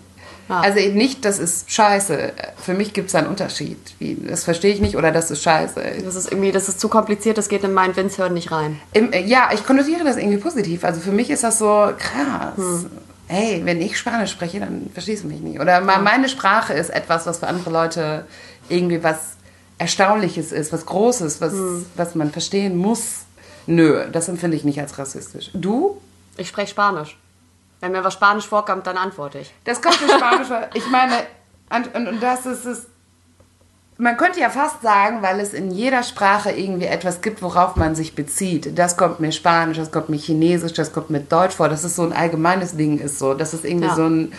[0.48, 0.60] Ja.
[0.60, 2.32] Also eben nicht, das ist scheiße.
[2.56, 3.76] Für mich gibt es einen Unterschied.
[3.98, 5.80] Wie, das verstehe ich nicht oder das ist scheiße.
[6.02, 8.80] Das ist irgendwie, das ist zu kompliziert, das geht in mein Winzhirn nicht rein.
[8.94, 10.84] Im, äh, ja, ich konnotiere das irgendwie positiv.
[10.84, 12.56] Also für mich ist das so krass.
[12.56, 12.86] Hm.
[13.26, 15.60] Hey, wenn ich Spanisch spreche, dann verstehst du mich nicht.
[15.60, 18.24] Oder ma- meine Sprache ist etwas, was für andere Leute
[18.70, 19.18] irgendwie was
[19.76, 21.84] Erstaunliches ist, was Großes, was, Hm.
[21.94, 23.26] was man verstehen muss.
[23.68, 25.50] Nö, das empfinde ich nicht als rassistisch.
[25.52, 26.00] Du?
[26.36, 27.16] Ich spreche Spanisch.
[27.80, 29.52] Wenn mir was Spanisch vorkommt, dann antworte ich.
[29.64, 30.48] Das kommt für Spanisch.
[30.74, 31.12] ich meine,
[31.74, 32.86] und, und, und das ist es.
[34.00, 37.94] Man könnte ja fast sagen, weil es in jeder Sprache irgendwie etwas gibt, worauf man
[37.96, 38.78] sich bezieht.
[38.78, 41.68] Das kommt mir Spanisch, das kommt mir Chinesisch, das kommt mir Deutsch vor.
[41.68, 43.34] Dass es so ein allgemeines Ding ist, so.
[43.34, 43.94] Das ist irgendwie Ja.
[43.96, 44.32] so ein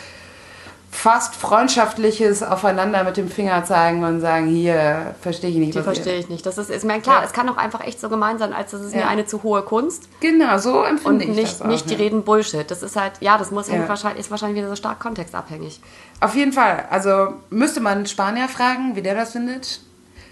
[0.92, 5.76] fast freundschaftliches Aufeinander mit dem Finger zeigen und sagen, hier verstehe ich nicht.
[5.76, 6.46] Die verstehe ich nicht.
[6.46, 7.26] Das ist, ist mir klar, Ja.
[7.26, 9.08] es kann auch einfach echt so gemein sein, als das ist mir Ja.
[9.08, 12.00] eine zu hohe Kunst Genau, so und empfinde ich nicht, das auch, nicht die ja.
[12.00, 12.70] reden Bullshit.
[12.70, 13.88] Das ist halt, ja, das muss Ja.
[13.88, 15.80] wahrscheinlich, ist wahrscheinlich wieder so stark kontextabhängig.
[16.22, 16.86] Auf jeden Fall.
[16.90, 19.82] Also müsste man Spanier fragen, wie der das findet.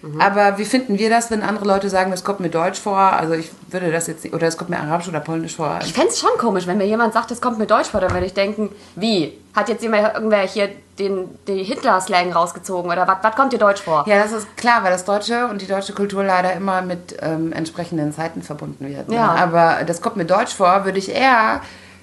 [0.08, 0.22] Mhm.
[0.22, 2.98] Aber wie finden wir das, wenn andere Leute sagen, das kommt mir Deutsch vor?
[2.98, 5.80] Also ich würde das jetzt oder es kommt mir Arabisch oder Polnisch vor.
[5.84, 8.12] Ich fände es schon komisch, wenn mir jemand sagt, das kommt mir Deutsch vor, dann
[8.12, 9.38] würde ich denken, wie?
[9.56, 13.82] Hat jetzt jemand irgendwer hier den, den Hitler-Slang rausgezogen oder was was kommt dir Deutsch
[13.82, 14.06] vor?
[14.08, 17.52] Ja, das ist klar, weil das Deutsche und die deutsche Kultur leider immer mit ähm,
[17.54, 19.10] entsprechenden Zeiten verbunden wird.
[19.10, 19.15] Ne?
[19.15, 19.36] Ja.
[19.36, 21.62] Aber das kommt mir Deutsch vor, würde ich eher,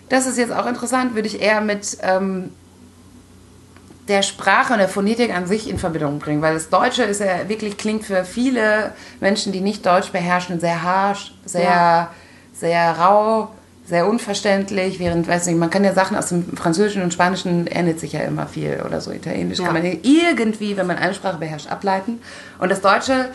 [0.09, 2.53] das ist jetzt auch interessant, würde ich eher mit ähm,
[4.09, 6.43] der Sprache und der Phonetik an sich in Verbindung bringen.
[6.43, 10.83] Weil das Deutsche ist ja wirklich, klingt für viele Menschen, die nicht Deutsch beherrschen, sehr
[10.83, 12.11] harsch, sehr, Ja.
[12.53, 13.49] sehr rau,
[13.87, 14.99] sehr unverständlich.
[14.99, 18.21] Während, weiß nicht, man kann ja Sachen aus dem Französischen und Spanischen ändert sich ja
[18.21, 19.11] immer viel oder so.
[19.11, 19.67] Italienisch Ja.
[19.67, 22.21] kann man irgendwie, wenn man eine Sprache beherrscht, ableiten.
[22.59, 23.31] Und das Deutsche,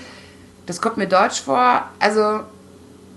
[0.67, 1.81] Das kommt mir deutsch vor.
[1.97, 2.41] Also,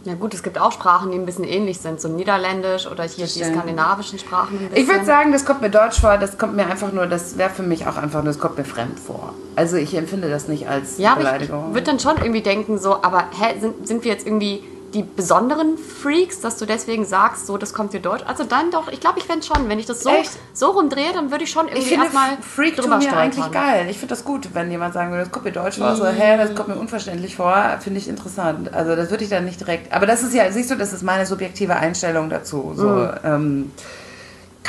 [0.04, 3.26] Ja gut, es gibt auch Sprachen, die ein bisschen ähnlich sind, so Niederländisch oder hier
[3.26, 3.54] die Stimmt.
[3.54, 6.18] skandinavischen Sprachen ich würde sagen, das kommt mir deutsch vor.
[6.18, 8.98] Das kommt mir einfach nur, das wäre für mich auch einfach, das kommt mir fremd
[8.98, 9.32] vor.
[9.54, 11.74] Also, ich empfinde das nicht als ja, aber ich Beleidigung.
[11.74, 15.78] würde dann schon irgendwie denken, so, aber hä, sind, sind wir jetzt irgendwie die besonderen
[15.78, 18.22] Freaks, dass du deswegen sagst, so, das kommt dir deutsch?
[18.26, 20.32] Also dann doch, ich glaube, ich fände schon, wenn ich das so, Echt?
[20.52, 23.86] so rumdrehe, dann würde ich schon irgendwie erstmal Freak drüber mir eigentlich geil.
[23.88, 25.96] Ich finde das gut, wenn jemand sagen würde, das kommt mir deutsch vor.
[25.96, 27.78] So, hä, das kommt mir unverständlich vor.
[27.80, 28.72] Finde ich interessant.
[28.74, 29.92] Also das würde ich dann nicht direkt.
[29.92, 32.72] Aber das ist ja, siehst du, das ist meine subjektive Einstellung dazu.
[32.76, 33.10] So, Mhm.
[33.24, 33.72] ähm,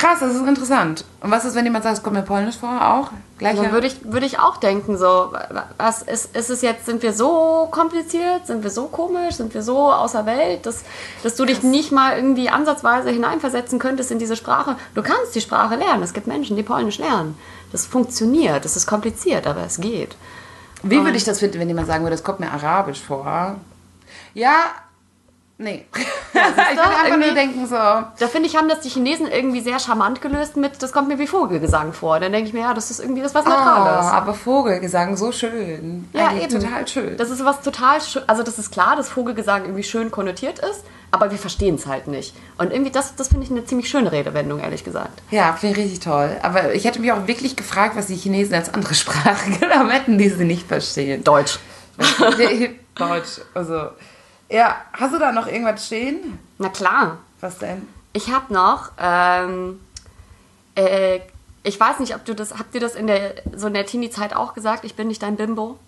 [0.04, 1.04] krass, das ist interessant.
[1.20, 2.70] Und was ist, wenn jemand sagt, es kommt mir polnisch vor?
[2.70, 3.10] Auch?
[3.38, 3.62] Gleicher?
[3.62, 5.32] Dann würde ich, würde ich auch denken, so,
[5.78, 9.62] was ist, ist es jetzt, sind wir so kompliziert, sind wir so komisch, sind wir
[9.62, 10.84] so außer Welt, dass,
[11.22, 14.76] dass du dich nicht mal irgendwie ansatzweise hineinversetzen könntest in diese Sprache.
[14.94, 16.02] Du kannst die Sprache lernen.
[16.02, 17.36] Es gibt Menschen, die Polnisch lernen.
[17.72, 20.16] Das funktioniert, das ist kompliziert, aber es geht.
[20.82, 23.56] Wie würde ich das finden, wenn jemand sagen würde, das kommt mir arabisch vor?
[24.34, 24.66] Ja,
[25.64, 25.84] nee.
[25.94, 29.78] ich würde einfach nur denken so, Da finde ich, haben das die Chinesen irgendwie sehr
[29.78, 32.20] charmant gelöst mit, das kommt mir wie Vogelgesang vor.
[32.20, 34.06] Dann denke ich mir, ja, das ist irgendwie das was oh, Neutrales.
[34.06, 36.08] aber Vogelgesang, so schön.
[36.12, 36.62] Ja, Eigentlich eben.
[36.62, 37.16] total schön.
[37.16, 38.22] Das ist was total schön.
[38.26, 42.08] Also, das ist klar, dass Vogelgesang irgendwie schön konnotiert ist, aber wir verstehen es halt
[42.08, 42.34] nicht.
[42.58, 45.22] Und irgendwie, das, das finde ich eine ziemlich schöne Redewendung, ehrlich gesagt.
[45.30, 46.36] Ja, finde ich richtig toll.
[46.42, 50.18] Aber ich hätte mich auch wirklich gefragt, was die Chinesen als andere Sprache genommen hätten,
[50.18, 51.24] die sie nicht verstehen.
[51.24, 51.58] Deutsch.
[52.96, 53.40] Deutsch.
[53.54, 53.88] Also,
[54.54, 56.38] ja, hast du da noch irgendwas stehen?
[56.58, 57.18] Na klar.
[57.40, 57.88] Was denn?
[58.12, 59.80] Ich habe noch, ähm,
[60.76, 61.18] äh,
[61.64, 64.34] ich weiß nicht, ob du das, habt ihr das in der, so in der Teenie-Zeit
[64.36, 65.78] auch gesagt, ich bin nicht dein Bimbo?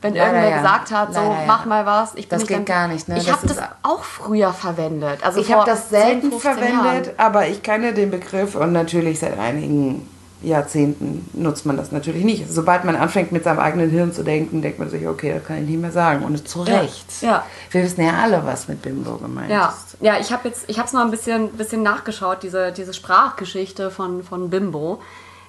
[0.00, 0.56] Wenn Leider irgendwer ja.
[0.58, 1.46] gesagt hat, so, Leider ja.
[1.46, 3.18] mach mal was, ich bin Das nicht geht dein gar nicht, ne?
[3.18, 5.22] Ich habe das auch früher verwendet.
[5.22, 7.18] Also Ich habe das 10, selten 15 verwendet, Jahren.
[7.18, 10.08] aber ich kenne den Begriff und natürlich seit einigen
[10.42, 12.48] Jahrzehnten nutzt man das natürlich nicht.
[12.48, 15.58] Sobald man anfängt, mit seinem eigenen Hirn zu denken, denkt man sich, okay, das kann
[15.62, 16.24] ich nicht mehr sagen.
[16.24, 17.22] Und zu Recht.
[17.22, 17.44] Ja.
[17.70, 19.96] Wir wissen ja alle, was mit Bimbo gemeint Ja, ist.
[20.00, 23.90] ja ich habe jetzt, ich habe es mal ein bisschen, bisschen nachgeschaut, diese, diese Sprachgeschichte
[23.90, 25.02] von, von Bimbo.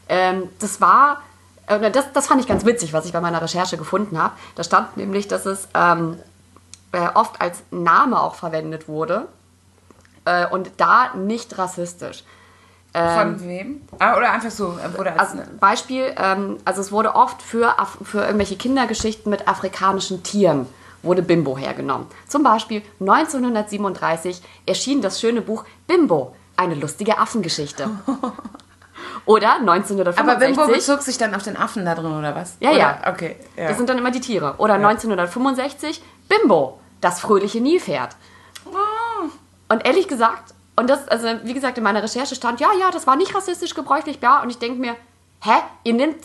[0.08, 1.22] Ähm, das war,
[1.68, 4.34] äh, das, das fand ich ganz witzig, was ich bei meiner Recherche gefunden habe.
[4.56, 6.18] Da stand nämlich, dass es ähm,
[6.94, 9.28] äh, oft als Name auch verwendet wurde
[10.26, 12.24] äh, und da nicht rassistisch.
[12.92, 13.82] Von wem?
[14.00, 14.78] Ah, oder einfach so.
[14.82, 20.66] Als, Also Beispiel, ähm, also es wurde oft für, für irgendwelche Kindergeschichten mit afrikanischen Tieren
[21.02, 22.08] wurde Bimbo hergenommen.
[22.28, 27.90] Zum Beispiel 1937 erschien das schöne Buch Bimbo, eine lustige Affengeschichte.
[29.26, 30.20] Oder 1965.
[30.20, 32.58] aber Bimbo bezog sich dann auf den Affen da drin, oder was?
[32.60, 32.80] Ja, oder?
[32.80, 32.98] ja.
[33.12, 33.36] Okay.
[33.56, 33.68] Ja.
[33.68, 34.56] Das sind dann immer die Tiere.
[34.58, 38.16] Oder 1965 Bimbo, das fröhliche Nilpferd.
[38.66, 39.30] Oh.
[39.72, 43.06] Und ehrlich gesagt, und das, also wie gesagt, in meiner Recherche stand, ja, ja, das
[43.06, 44.42] war nicht rassistisch gebräuchlich, ja.
[44.42, 44.96] Und ich denke mir,
[45.42, 45.52] hä,
[45.84, 46.18] ihr nehmt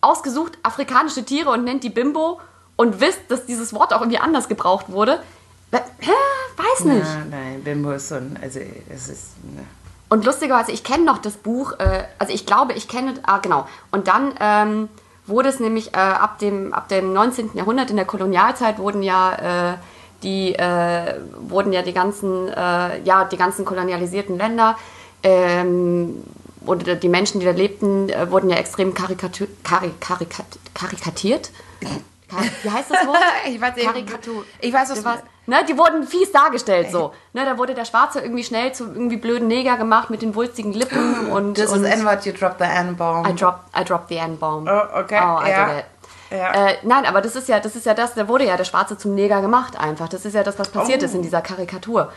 [0.00, 2.40] ausgesucht afrikanische Tiere und nennt die Bimbo
[2.76, 5.20] und wisst, dass dieses Wort auch irgendwie anders gebraucht wurde.
[5.72, 6.10] Hä,
[6.56, 7.04] weiß nicht.
[7.04, 8.38] Ja, nein, Bimbo ist so ein.
[8.40, 9.44] Also, es ist.
[9.44, 9.64] Ne.
[10.08, 13.66] Und lustigerweise, ich kenne noch das Buch, äh, also ich glaube, ich kenne, ah genau.
[13.90, 14.88] Und dann ähm,
[15.26, 17.50] wurde es nämlich äh, ab, dem, ab dem 19.
[17.54, 19.76] Jahrhundert, in der Kolonialzeit, wurden ja, äh,
[20.22, 24.76] die, äh, wurden ja die ganzen, äh, ja, die ganzen kolonialisierten Länder
[25.22, 26.22] ähm,
[26.66, 31.50] oder die Menschen, die da lebten, äh, wurden ja extrem karikatu kari karikat karikatiert.
[32.28, 33.18] Kar Wie heißt das Wort?
[33.48, 34.44] Ich weiß Karikatur.
[34.60, 37.12] ich weiß, was weißt- Ne, die wurden fies dargestellt so.
[37.32, 40.72] Ne, da wurde der Schwarze irgendwie schnell zu irgendwie blöden Neger gemacht mit den wulstigen
[40.72, 43.26] Lippen und, Das ist N-Wort, you drop the N-Bomb.
[43.26, 44.68] I dropped, I dropped the N-Bomb.
[44.70, 45.82] Oh, okay, Oh, I ja.
[46.30, 46.52] Ja.
[46.68, 48.96] Äh, nein, aber das ist ja, das ist ja das, da wurde ja der Schwarze
[48.96, 50.08] zum Neger gemacht einfach.
[50.08, 51.04] Das ist ja das, was passiert Oh.
[51.04, 52.12] ist in dieser Karikatur.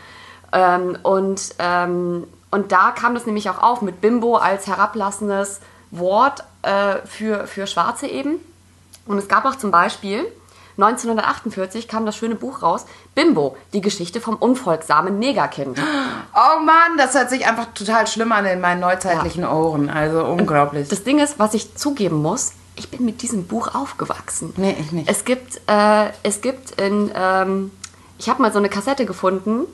[0.52, 6.44] Ähm, und, ähm, und da kam das nämlich auch auf mit Bimbo als herablassendes Wort
[6.62, 8.36] äh, für, für Schwarze eben.
[9.06, 10.24] Und es gab auch zum Beispiel,
[10.78, 15.78] 1948 kam das schöne Buch raus, Bimbo, die Geschichte vom unfolgsamen Negerkind.
[16.34, 19.88] Oh Mann, das hört sich einfach total schlimm an in meinen neuzeitlichen Ohren.
[19.90, 20.88] Also unglaublich.
[20.88, 24.52] Das Ding ist, was ich zugeben muss, ich bin mit diesem Buch aufgewachsen.
[24.56, 25.08] Nee, ich nicht.
[25.08, 27.70] Es gibt, äh, es gibt in, ähm,
[28.18, 29.66] ich habe mal so eine Kassette gefunden.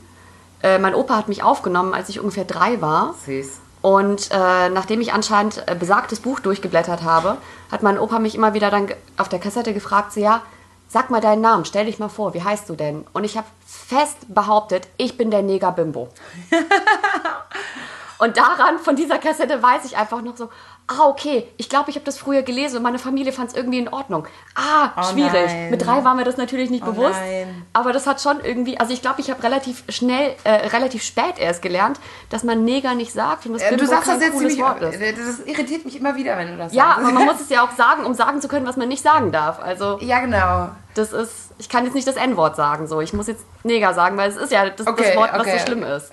[0.62, 3.14] Äh, mein Opa hat mich aufgenommen, als ich ungefähr drei war.
[3.24, 3.60] Süß.
[3.82, 7.38] Und äh, nachdem ich anscheinend äh, besagtes Buch durchgeblättert habe,
[7.72, 10.42] hat mein Opa mich immer wieder dann auf der Kassette gefragt, so ja,
[10.88, 13.06] sag mal deinen Namen, stell dich mal vor, wie heißt du denn?
[13.14, 16.08] Und ich habe fest behauptet, ich bin der Neger Bimbo.
[18.18, 20.50] Und daran, von dieser Kassette, weiß ich einfach noch so,
[20.88, 23.78] ah, okay, ich glaube, ich habe das früher gelesen und meine Familie fand es irgendwie
[23.78, 24.26] in Ordnung.
[24.56, 25.32] Ah, Oh schwierig.
[25.46, 25.70] nein.
[25.70, 27.14] Mit drei war mir das natürlich nicht Oh bewusst.
[27.20, 27.64] nein.
[27.72, 31.38] Aber das hat schon irgendwie, also ich glaube, ich habe relativ schnell, äh, relativ spät
[31.38, 34.38] erst gelernt, dass man Neger nicht sagt und das Äh, Du sagst kein das jetzt
[34.38, 34.60] ziemlich.
[34.60, 35.00] Wort ist.
[35.00, 36.98] äh, Das irritiert mich immer wieder, wenn du das Ja, sagst.
[37.00, 39.30] aber man muss es ja auch sagen, um sagen zu können, was man nicht sagen
[39.30, 39.60] darf.
[39.60, 40.70] Also, Ja, genau.
[40.94, 43.00] Das ist, ich kann jetzt nicht das N-Wort sagen, so.
[43.00, 45.58] Ich muss jetzt Neger sagen, weil es ist ja das, Okay, das Wort, was okay.
[45.58, 46.12] so schlimm ist.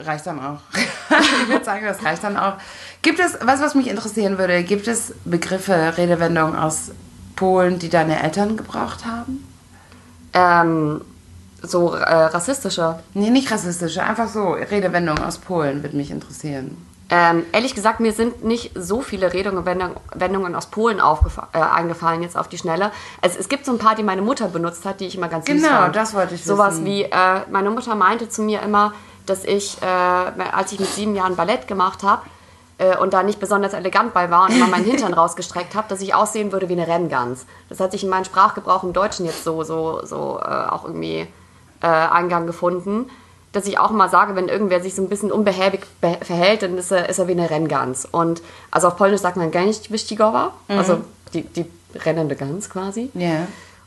[0.00, 0.58] Reicht dann auch.
[1.42, 2.54] ich würde sagen, das reicht dann auch.
[3.02, 6.90] Gibt es, was, was mich interessieren würde, gibt es Begriffe, Redewendungen aus
[7.36, 9.46] Polen, die deine Eltern gebraucht haben?
[10.32, 11.00] Ähm,
[11.62, 12.98] so äh, rassistische.
[13.14, 16.76] Nee, nicht rassistische, einfach so Redewendungen aus Polen würde mich interessieren.
[17.10, 22.22] Ähm, ehrlich gesagt, mir sind nicht so viele Redungen, Wendung- Wendungen aus Polen äh, eingefallen
[22.22, 22.90] jetzt auf die Schnelle.
[23.22, 25.46] Es, es gibt so ein paar, die meine Mutter benutzt hat, die ich immer ganz
[25.46, 25.96] süß Genau, fand.
[25.96, 26.86] das wollte ich Sowas wissen.
[26.86, 27.10] wie, äh,
[27.50, 28.94] meine Mutter meinte zu mir immer,
[29.26, 32.22] dass ich, äh, als ich mit sieben Jahren Ballett gemacht habe
[32.78, 36.00] äh, und da nicht besonders elegant bei war und immer meinen Hintern rausgestreckt habe, dass
[36.00, 37.46] ich aussehen würde wie eine Renngans.
[37.68, 41.26] Das hat sich in meinen Sprachgebrauch im Deutschen jetzt so, so, so äh, auch irgendwie
[41.82, 43.10] äh, Eingang gefunden,
[43.52, 46.76] dass ich auch immer sage, wenn irgendwer sich so ein bisschen unbehäbig be verhält, dann
[46.76, 48.04] ist er, ist er wie eine Renngans.
[48.04, 49.80] Und also auf Polnisch sagt man Gęś
[50.68, 53.10] also die, die rennende Gans quasi.
[53.14, 53.46] Ja.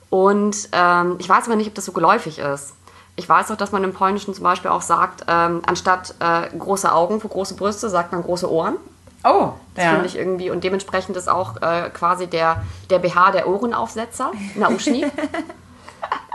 [0.10, 2.74] Und ähm, ich weiß aber nicht, ob das so geläufig ist.
[3.18, 6.90] Ich weiß auch, dass man im Polnischen zum Beispiel auch sagt, ähm, anstatt äh, große
[6.92, 8.78] Augen für große Brüste, sagt man große Ohren.
[9.24, 9.92] Oh, Das ja.
[9.92, 15.08] finde ich irgendwie, und dementsprechend ist auch äh, quasi der, der BH der Ohrenaufsetzer, Nauschni.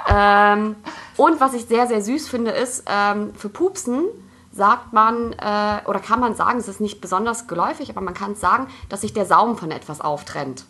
[0.09, 0.75] ähm,
[1.17, 4.05] und was ich sehr, sehr süß finde, ist, ähm, für Pupsen
[4.53, 8.33] sagt man, äh, oder kann man sagen, es ist nicht besonders geläufig, aber man kann
[8.33, 10.65] es sagen, dass sich der Saum von etwas auftrennt.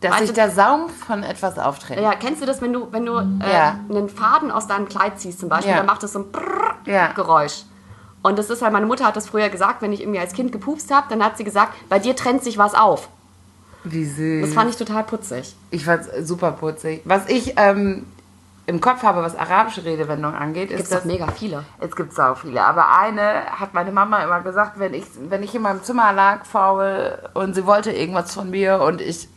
[0.00, 1.98] Dass sich der Saum von etwas auftritt.
[2.00, 3.80] Ja, kennst du das, wenn du, wenn du äh, Ja.
[3.90, 5.78] einen Faden aus deinem Kleid ziehst zum Beispiel, Ja.
[5.78, 7.08] dann macht das so ein Brrrr Ja.
[7.12, 7.64] Geräusch.
[8.22, 10.52] Und das ist halt, meine Mutter hat das früher gesagt, wenn ich irgendwie als Kind
[10.52, 13.08] gepupst habe, dann hat sie gesagt, bei dir trennt sich was auf.
[13.84, 14.44] Wie süß.
[14.46, 15.54] Das fand ich total putzig.
[15.70, 17.00] Ich fand's super putzig.
[17.04, 18.06] Was ich ähm,
[18.66, 21.04] im Kopf habe, was arabische Redewendungen angeht, Gibt ist es das.
[21.06, 21.64] mega viele.
[21.80, 25.54] Es gibt sau viele, aber eine hat meine Mama immer gesagt, wenn ich, wenn ich
[25.54, 29.28] in meinem Zimmer lag, faul, und sie wollte irgendwas von mir und ich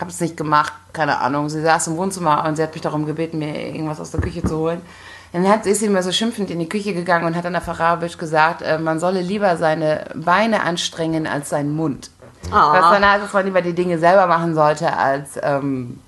[0.00, 1.48] habe es nicht gemacht, keine Ahnung.
[1.48, 4.42] Sie saß im Wohnzimmer und sie hat mich darum gebeten, mir irgendwas aus der Küche
[4.42, 4.80] zu holen.
[5.32, 7.68] Dann hat, ist sie immer so schimpfend in die Küche gegangen und hat dann auf
[7.68, 12.10] Arabisch gesagt, äh, man solle lieber seine Beine anstrengen als seinen Mund.
[12.52, 12.72] Ah.
[12.72, 15.98] Was dann heißt, dass man lieber die Dinge selber machen sollte, als ähm,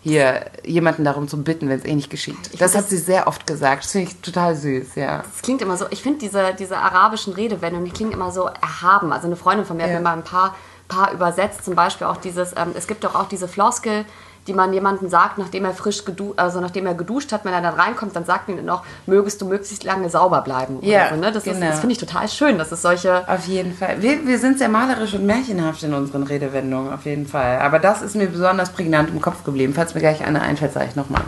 [0.00, 2.36] hier jemanden darum zu bitten, wenn es eh nicht geschieht.
[2.58, 3.84] Das find hat sie sehr oft gesagt.
[3.84, 5.18] Das finde ich total süß, ja.
[5.18, 9.12] Das klingt immer so, ich finde diese, diese arabischen Redewendungen, die klingen immer so erhaben.
[9.12, 9.88] Also eine Freundin von mir Ja.
[9.94, 10.54] hat mir mal ein paar,
[10.88, 14.04] paar übersetzt, zum Beispiel auch dieses, ähm, es gibt doch auch diese Floskel,
[14.46, 17.62] die man jemandem sagt, nachdem er frisch geduscht, also nachdem er geduscht hat, wenn er
[17.62, 20.78] dann reinkommt, dann sagt man ihm noch, mögest du möglichst lange sauber bleiben.
[20.82, 21.32] Ja, so, ne?
[21.32, 21.60] Das, genau.
[21.60, 24.02] das finde ich total schön, dass es solche, Auf jeden Fall.
[24.02, 27.58] Wir, wir sind sehr malerisch und märchenhaft in unseren Redewendungen, auf jeden Fall.
[27.60, 29.72] Aber das ist mir besonders prägnant im Kopf geblieben.
[29.74, 31.22] Falls mir gleich eine einfällt, sage ich nochmal.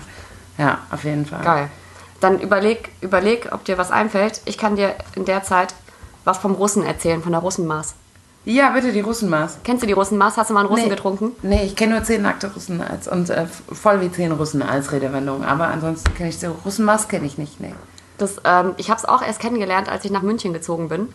[0.59, 1.43] Ja, auf jeden Fall.
[1.43, 1.69] geil.
[2.21, 4.41] Dann überleg, überleg, ob dir was einfällt.
[4.47, 5.75] Ich kann dir in der Zeit
[6.25, 7.95] was vom Russen erzählen, von der Russenmaß.
[8.47, 9.59] Ja, bitte die Russenmaß.
[9.65, 10.37] Kennst du die Russenmaß?
[10.37, 10.91] Hast du mal einen Russen Nee.
[10.91, 11.33] getrunken?
[11.43, 14.93] Nee, ich kenne nur zehn nackte Russen als, und äh, voll wie zehn Russen als
[14.93, 15.45] Redewendung.
[15.45, 17.61] Aber ansonsten kenne ich so Russenmaß kenne ich nicht.
[17.61, 17.75] Nee.
[18.19, 21.13] Das, ähm, ich habe es auch erst kennengelernt, als ich nach München gezogen bin.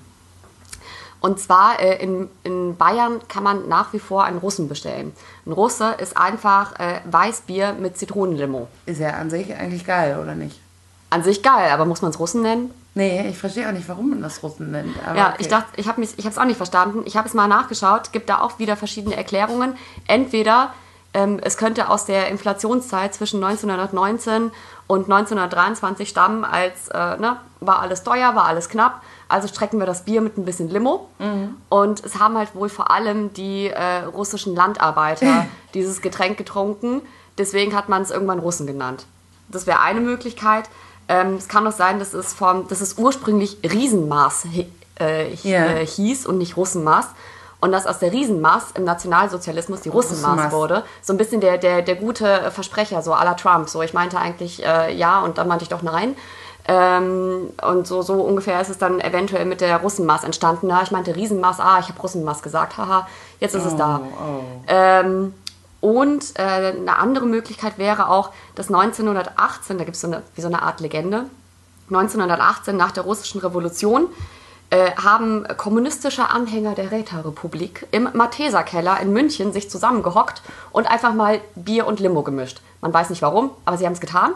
[1.22, 5.14] Und zwar äh, in, in Bayern kann man nach wie vor einen Russen bestellen.
[5.46, 8.68] Ein Russe ist einfach äh, Weißbier mit Zitronenlimo.
[8.88, 10.60] Ist ja an sich eigentlich geil, oder nicht?
[11.12, 12.74] An sich geil, aber muss man es Russen nennen?
[12.96, 14.96] Nee, ich verstehe auch nicht, warum man das Russen nennt.
[15.16, 15.38] Ja, okay.
[15.40, 17.04] ich dachte, ich habe es auch nicht verstanden.
[17.06, 19.76] Ich habe es mal nachgeschaut, gibt da auch wieder verschiedene Erklärungen.
[20.08, 20.74] Entweder
[21.14, 24.52] ähm, es könnte aus der Inflationszeit zwischen 1919
[24.88, 29.02] und 1923 stammen, als äh, ne, war alles teuer, war alles knapp.
[29.30, 31.08] Also strecken wir das Bier mit ein bisschen Limo.
[31.70, 37.02] Und es haben halt wohl vor allem die äh, russischen Landarbeiter dieses Getränk getrunken.
[37.38, 39.06] Deswegen hat man es irgendwann Russen genannt.
[39.48, 40.66] Das wäre eine Möglichkeit.
[41.14, 44.46] Ähm, es kann auch sein, dass es, vom, dass es ursprünglich Riesenmaß
[45.00, 45.66] äh, Ja.
[45.66, 47.08] äh, hieß und nicht Russenmaß.
[47.60, 50.52] Und dass aus der Riesenmaß im Nationalsozialismus die Russenmaß Russenmaß.
[50.54, 50.84] wurde.
[51.04, 53.70] So ein bisschen der, der, der gute Versprecher, so à la Trump.
[53.70, 56.16] So, ich meinte eigentlich äh, ja und dann meinte ich doch nein.
[56.68, 60.70] Ähm, und so, so ungefähr ist es dann eventuell mit der Russenmaß entstanden.
[60.70, 63.08] Ja, ich meinte Riesenmaß, ah, ich habe Russenmaß gesagt, haha,
[63.40, 64.00] jetzt ist es da.
[64.04, 64.44] oh.
[64.68, 65.34] Ähm,
[65.82, 70.42] und äh, eine andere Möglichkeit wäre auch, dass 1918, da gibt es so eine, wie
[70.42, 71.26] so eine Art Legende,
[71.90, 74.08] 1918 nach der russischen Revolution
[74.70, 80.42] äh, haben kommunistische Anhänger der Räterepublik im Matheser-Keller in München sich zusammengehockt
[80.72, 82.62] und einfach mal Bier und Limo gemischt.
[82.80, 84.32] Man weiß nicht warum, aber sie haben es getan.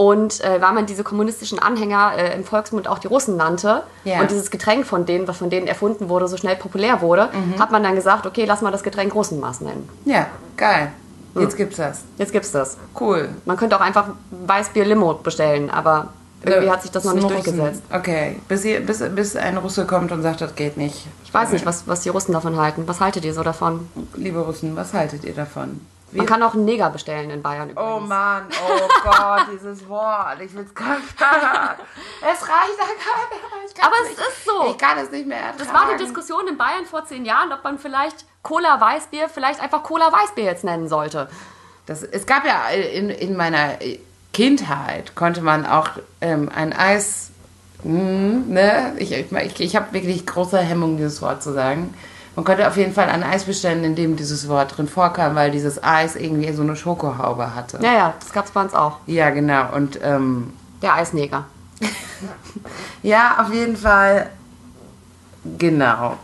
[0.00, 4.20] Und äh, weil man diese kommunistischen Anhänger äh, im Volksmund auch die Russen nannte Ja.
[4.22, 7.70] und dieses Getränk von denen, was von denen erfunden wurde, so schnell populär wurde, hat
[7.70, 9.86] man dann gesagt, okay, lass mal das Getränk Russenmaß nennen.
[10.06, 10.92] Ja, geil.
[11.34, 12.00] Jetzt gibt's das.
[12.16, 12.78] Jetzt gibt's das.
[12.98, 13.28] Cool.
[13.44, 16.08] Man könnte auch einfach Weißbier Limo bestellen, aber
[16.46, 17.34] irgendwie hat sich das noch nicht Russen.
[17.58, 17.82] durchgesetzt.
[17.92, 21.06] Okay, bis, ihr, bis, bis ein Russe kommt und sagt, das geht nicht.
[21.24, 22.84] Ich weiß nicht, was, was die Russen davon halten.
[22.86, 23.86] Was haltet ihr so davon?
[24.14, 25.82] Liebe Russen, was haltet ihr davon?
[26.12, 27.92] Man kann auch einen Neger bestellen in Bayern übrigens.
[27.92, 30.40] Oh Mann, oh Gott, dieses Wort.
[30.40, 31.76] Ich will es gar nicht hören.
[32.20, 33.84] Es reicht da gar nicht.
[33.84, 34.70] Aber es ist so.
[34.70, 35.58] Ich kann es nicht mehr ertragen.
[35.58, 39.60] Das war die Diskussion in Bayern vor zehn Jahren, ob man vielleicht Cola Weißbier vielleicht
[39.60, 41.28] einfach Cola Weißbier jetzt nennen sollte.
[41.86, 43.74] Das, es gab ja in, in meiner
[44.32, 45.88] Kindheit, konnte man auch
[46.20, 47.30] ähm, ein Eis,
[47.82, 48.94] mh, ne?
[48.98, 51.94] Ich, ich, ich habe wirklich große Hemmung, dieses Wort zu sagen.
[52.36, 55.50] Man konnte auf jeden Fall ein Eis bestellen, in dem dieses Wort drin vorkam, weil
[55.50, 57.78] dieses Eis irgendwie so eine Schokohaube hatte.
[57.82, 58.98] Ja, ja, das gab es bei uns auch.
[59.06, 59.74] Ja, genau.
[59.74, 61.46] Und ähm, Der Eisneger.
[63.02, 64.30] ja, auf jeden Fall,
[65.58, 66.16] genau,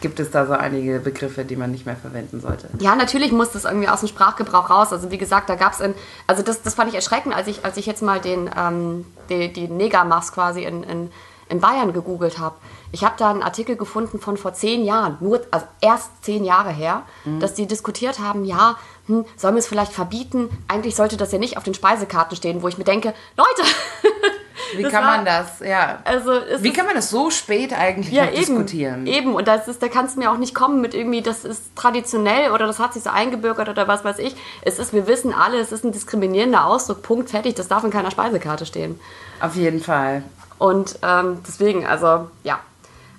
[0.00, 2.68] gibt es da so einige Begriffe, die man nicht mehr verwenden sollte.
[2.78, 4.92] Ja, natürlich muss das irgendwie aus dem Sprachgebrauch raus.
[4.92, 5.94] Also wie gesagt, da gab es in,
[6.26, 9.52] also das, das fand ich erschreckend, als ich, als ich jetzt mal den, ähm, die,
[9.52, 11.10] die Negermaß quasi in, in,
[11.50, 12.56] in Bayern gegoogelt habe.
[12.92, 16.70] Ich habe da einen Artikel gefunden von vor zehn Jahren, nur, also erst zehn Jahre
[16.70, 17.02] her,
[17.40, 20.48] dass die diskutiert haben, ja, hm, sollen wir es vielleicht verbieten?
[20.68, 23.62] Eigentlich sollte das ja nicht auf den Speisekarten stehen, wo ich mir denke, Leute,
[24.76, 25.98] Wie Das kann war- man das, ja.
[26.04, 29.06] also Wie kann man das so spät eigentlich ja, eben, diskutieren?
[29.06, 31.74] Eben, und das ist, da kannst du mir auch nicht kommen mit irgendwie, das ist
[31.74, 34.36] traditionell oder das hat sich so eingebürgert oder was weiß ich.
[34.62, 37.90] Es ist, wir wissen alle, es ist ein diskriminierender Ausdruck, Punkt, fertig, das darf in
[37.90, 39.00] keiner Speisekarte stehen.
[39.40, 40.22] Auf jeden Fall.
[40.60, 42.60] Und ähm, deswegen, also ja.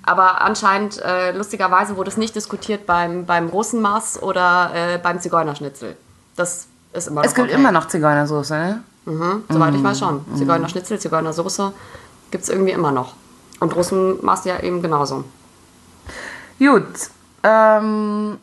[0.03, 5.97] Aber anscheinend, äh, lustigerweise, wurde es nicht diskutiert beim, beim Russenmaß oder äh, beim Zigeunerschnitzel.
[6.35, 7.57] Das ist immer noch Es gibt okay.
[7.57, 8.83] immer noch Zigeunersoße, ne?
[9.05, 10.23] Mhm, soweit ich weiß schon.
[10.35, 11.73] Zigeunerschnitzel, Zigeunersoße
[12.29, 13.15] gibt es irgendwie immer noch.
[13.59, 15.23] Und Russenmaß ja eben genauso.
[16.59, 17.09] Gut.
[17.41, 18.37] Ähm,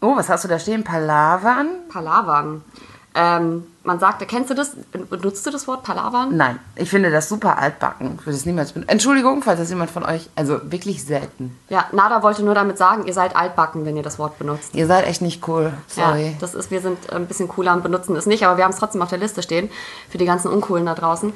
[0.00, 0.82] oh, was hast du da stehen?
[0.82, 1.68] Palavern?
[1.88, 2.64] Palavern.
[3.14, 4.76] Ähm, man sagte, kennst du das?
[5.10, 6.36] Benutzt du das Wort Palavern?
[6.36, 8.16] Nein, ich finde das super altbacken.
[8.18, 8.90] Ich würde es niemals benutzen.
[8.90, 11.58] Entschuldigung, falls das jemand von euch, also wirklich selten.
[11.68, 14.74] Ja, Nada wollte nur damit sagen, ihr seid altbacken, wenn ihr das Wort benutzt.
[14.74, 15.72] Ihr seid echt nicht cool.
[15.88, 16.28] Sorry.
[16.28, 18.72] Ja, das ist, wir sind ein bisschen cooler und benutzen es nicht, aber wir haben
[18.72, 19.68] es trotzdem auf der Liste stehen
[20.08, 21.32] für die ganzen Uncoolen da draußen.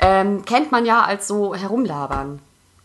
[0.00, 2.38] Ähm, kennt man ja als so herumlabern.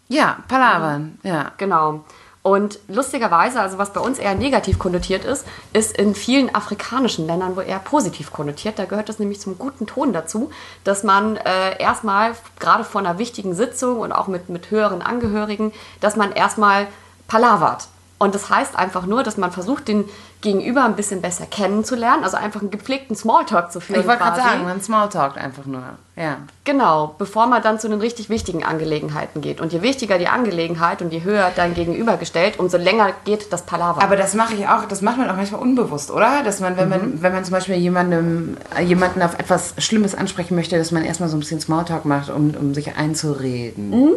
[0.07, 1.51] Ja, Palavern, ja.
[1.57, 2.03] Genau.
[2.45, 7.55] Und lustigerweise, also was bei uns eher negativ konnotiert ist, ist in vielen afrikanischen Ländern
[7.55, 8.77] wo eher positiv konnotiert.
[8.77, 10.51] Da gehört es nämlich zum guten Ton dazu,
[10.83, 15.73] dass man äh, erstmal, gerade vor einer wichtigen Sitzung und auch mit, mit höheren Angehörigen,
[16.01, 16.85] dass man erstmal
[17.27, 17.87] palavert.
[18.19, 20.05] Und das heißt einfach nur, dass man versucht, den
[20.45, 23.99] Gegenüber ein bisschen besser kennenzulernen, also einfach einen gepflegten Smalltalk zu führen.
[23.99, 25.81] Ich wollte gerade sagen, man smalltalkt einfach nur.
[26.15, 26.37] Ja.
[26.63, 29.59] Genau, bevor man dann zu den richtig wichtigen Angelegenheiten geht.
[29.59, 33.63] Und je wichtiger die Angelegenheit und je höher dein Gegenüber gestellt, umso länger geht das
[33.63, 34.03] Palaver.
[34.03, 36.43] Aber das mache ich auch, das macht man auch manchmal unbewusst, oder?
[36.43, 36.89] Dass man, wenn Mhm.
[36.91, 41.27] man, wenn man zum Beispiel jemandem, jemanden auf etwas Schlimmes ansprechen möchte, dass man erstmal
[41.27, 43.91] so ein bisschen Smalltalk macht, um, um sich einzureden.
[43.91, 44.15] Und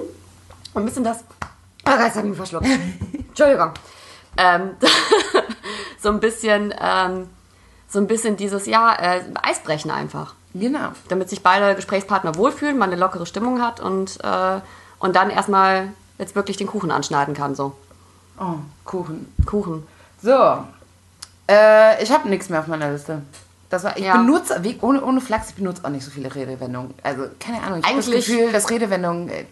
[0.75, 1.25] ein bisschen das.
[1.85, 2.67] Ah, jetzt hab ich mich verschluckt.
[3.29, 3.71] Entschuldigung.
[4.37, 4.71] Ähm,
[6.01, 7.29] so ein bisschen, ähm,
[7.88, 10.35] so ein bisschen dieses, ja, äh, Eisbrechen einfach.
[10.55, 10.88] Genau.
[11.09, 14.61] Damit sich beide Gesprächspartner wohlfühlen, man eine lockere Stimmung hat und, äh,
[14.99, 15.88] und dann erstmal
[16.19, 17.55] jetzt wirklich den Kuchen anschneiden kann.
[17.55, 17.77] So.
[18.41, 19.33] Oh, Kuchen.
[19.47, 19.87] Kuchen.
[20.23, 20.64] So.
[21.51, 23.23] Äh, ich habe nichts mehr auf meiner Liste.
[23.71, 24.17] Das war, ich Ja.
[24.17, 26.95] benutze, ohne, ohne Flachs, ich benutze auch nicht so viele Redewendungen.
[27.03, 29.29] Also, keine Ahnung, ich habe das Gefühl, dass Redewendungen.
[29.29, 29.45] Äh,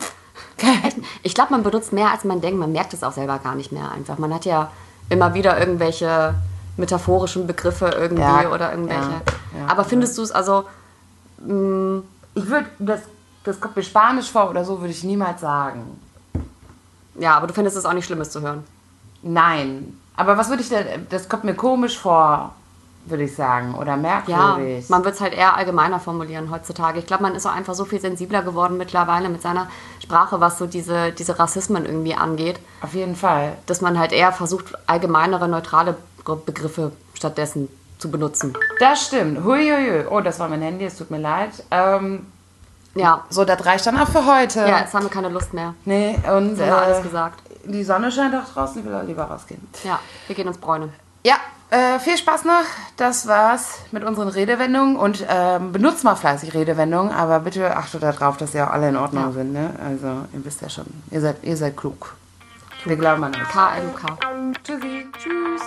[1.23, 2.59] Ich glaube, man benutzt mehr, als man denkt.
[2.59, 4.19] Man merkt es auch selber gar nicht mehr einfach.
[4.19, 4.71] Man hat ja
[5.09, 6.35] immer wieder irgendwelche
[6.77, 9.01] metaphorischen Begriffe irgendwie Ja, oder irgendwelche.
[9.03, 9.67] ja, ja.
[9.69, 10.65] Aber findest du es also,
[11.39, 13.01] ich würde, das,
[13.45, 16.01] das kommt mir Spanisch vor oder so, würde ich niemals sagen.
[17.19, 18.65] ja, aber du findest es auch nicht schlimm, es zu hören.
[19.23, 19.99] Nein.
[20.17, 22.55] Aber was würde ich denn, das kommt mir komisch vor,
[23.09, 23.75] würde ich sagen.
[23.75, 24.89] Oder Ja, merkwürdig.
[24.89, 26.99] man wird es halt eher allgemeiner formulieren heutzutage.
[26.99, 29.69] Ich glaube, man ist auch einfach so viel sensibler geworden mittlerweile mit seiner
[30.03, 33.53] Sprache, was so diese, diese Rassismen irgendwie angeht, Auf jeden Fall.
[33.67, 35.97] dass man halt eher versucht, allgemeinere, neutrale
[36.45, 38.53] Begriffe stattdessen zu benutzen.
[38.81, 39.45] Das stimmt.
[39.45, 40.07] Huiuiui.
[40.11, 41.51] Oh, das war mein Handy, es tut mir leid.
[41.71, 42.27] Ähm,
[42.95, 44.61] Ja, so, das reicht dann auch für heute.
[44.61, 45.75] ja jetzt haben wir keine Lust mehr.
[45.85, 47.41] Nee, und Haben wir alles äh, gesagt.
[47.65, 49.61] die Sonne scheint auch draußen, ich will auch lieber rausgehen.
[49.85, 50.89] Ja, wir gehen ins Bräune.
[51.27, 51.35] Ja,
[51.71, 52.63] äh, viel Spaß noch.
[52.97, 54.95] Das war's mit unseren Redewendungen.
[54.97, 58.97] Und ähm, benutzt mal fleißig Redewendungen, aber bitte achtet darauf, dass sie auch alle in
[58.97, 59.33] Ordnung Ja.
[59.33, 59.53] sind.
[59.53, 59.71] Ne?
[59.85, 62.15] Also, ihr wisst ja schon, ihr seid, ihr seid klug.
[62.85, 63.49] Wir glauben an euch.
[63.49, 64.19] KLUK.
[64.63, 65.07] Tschüssi.
[65.19, 65.63] Tschüss.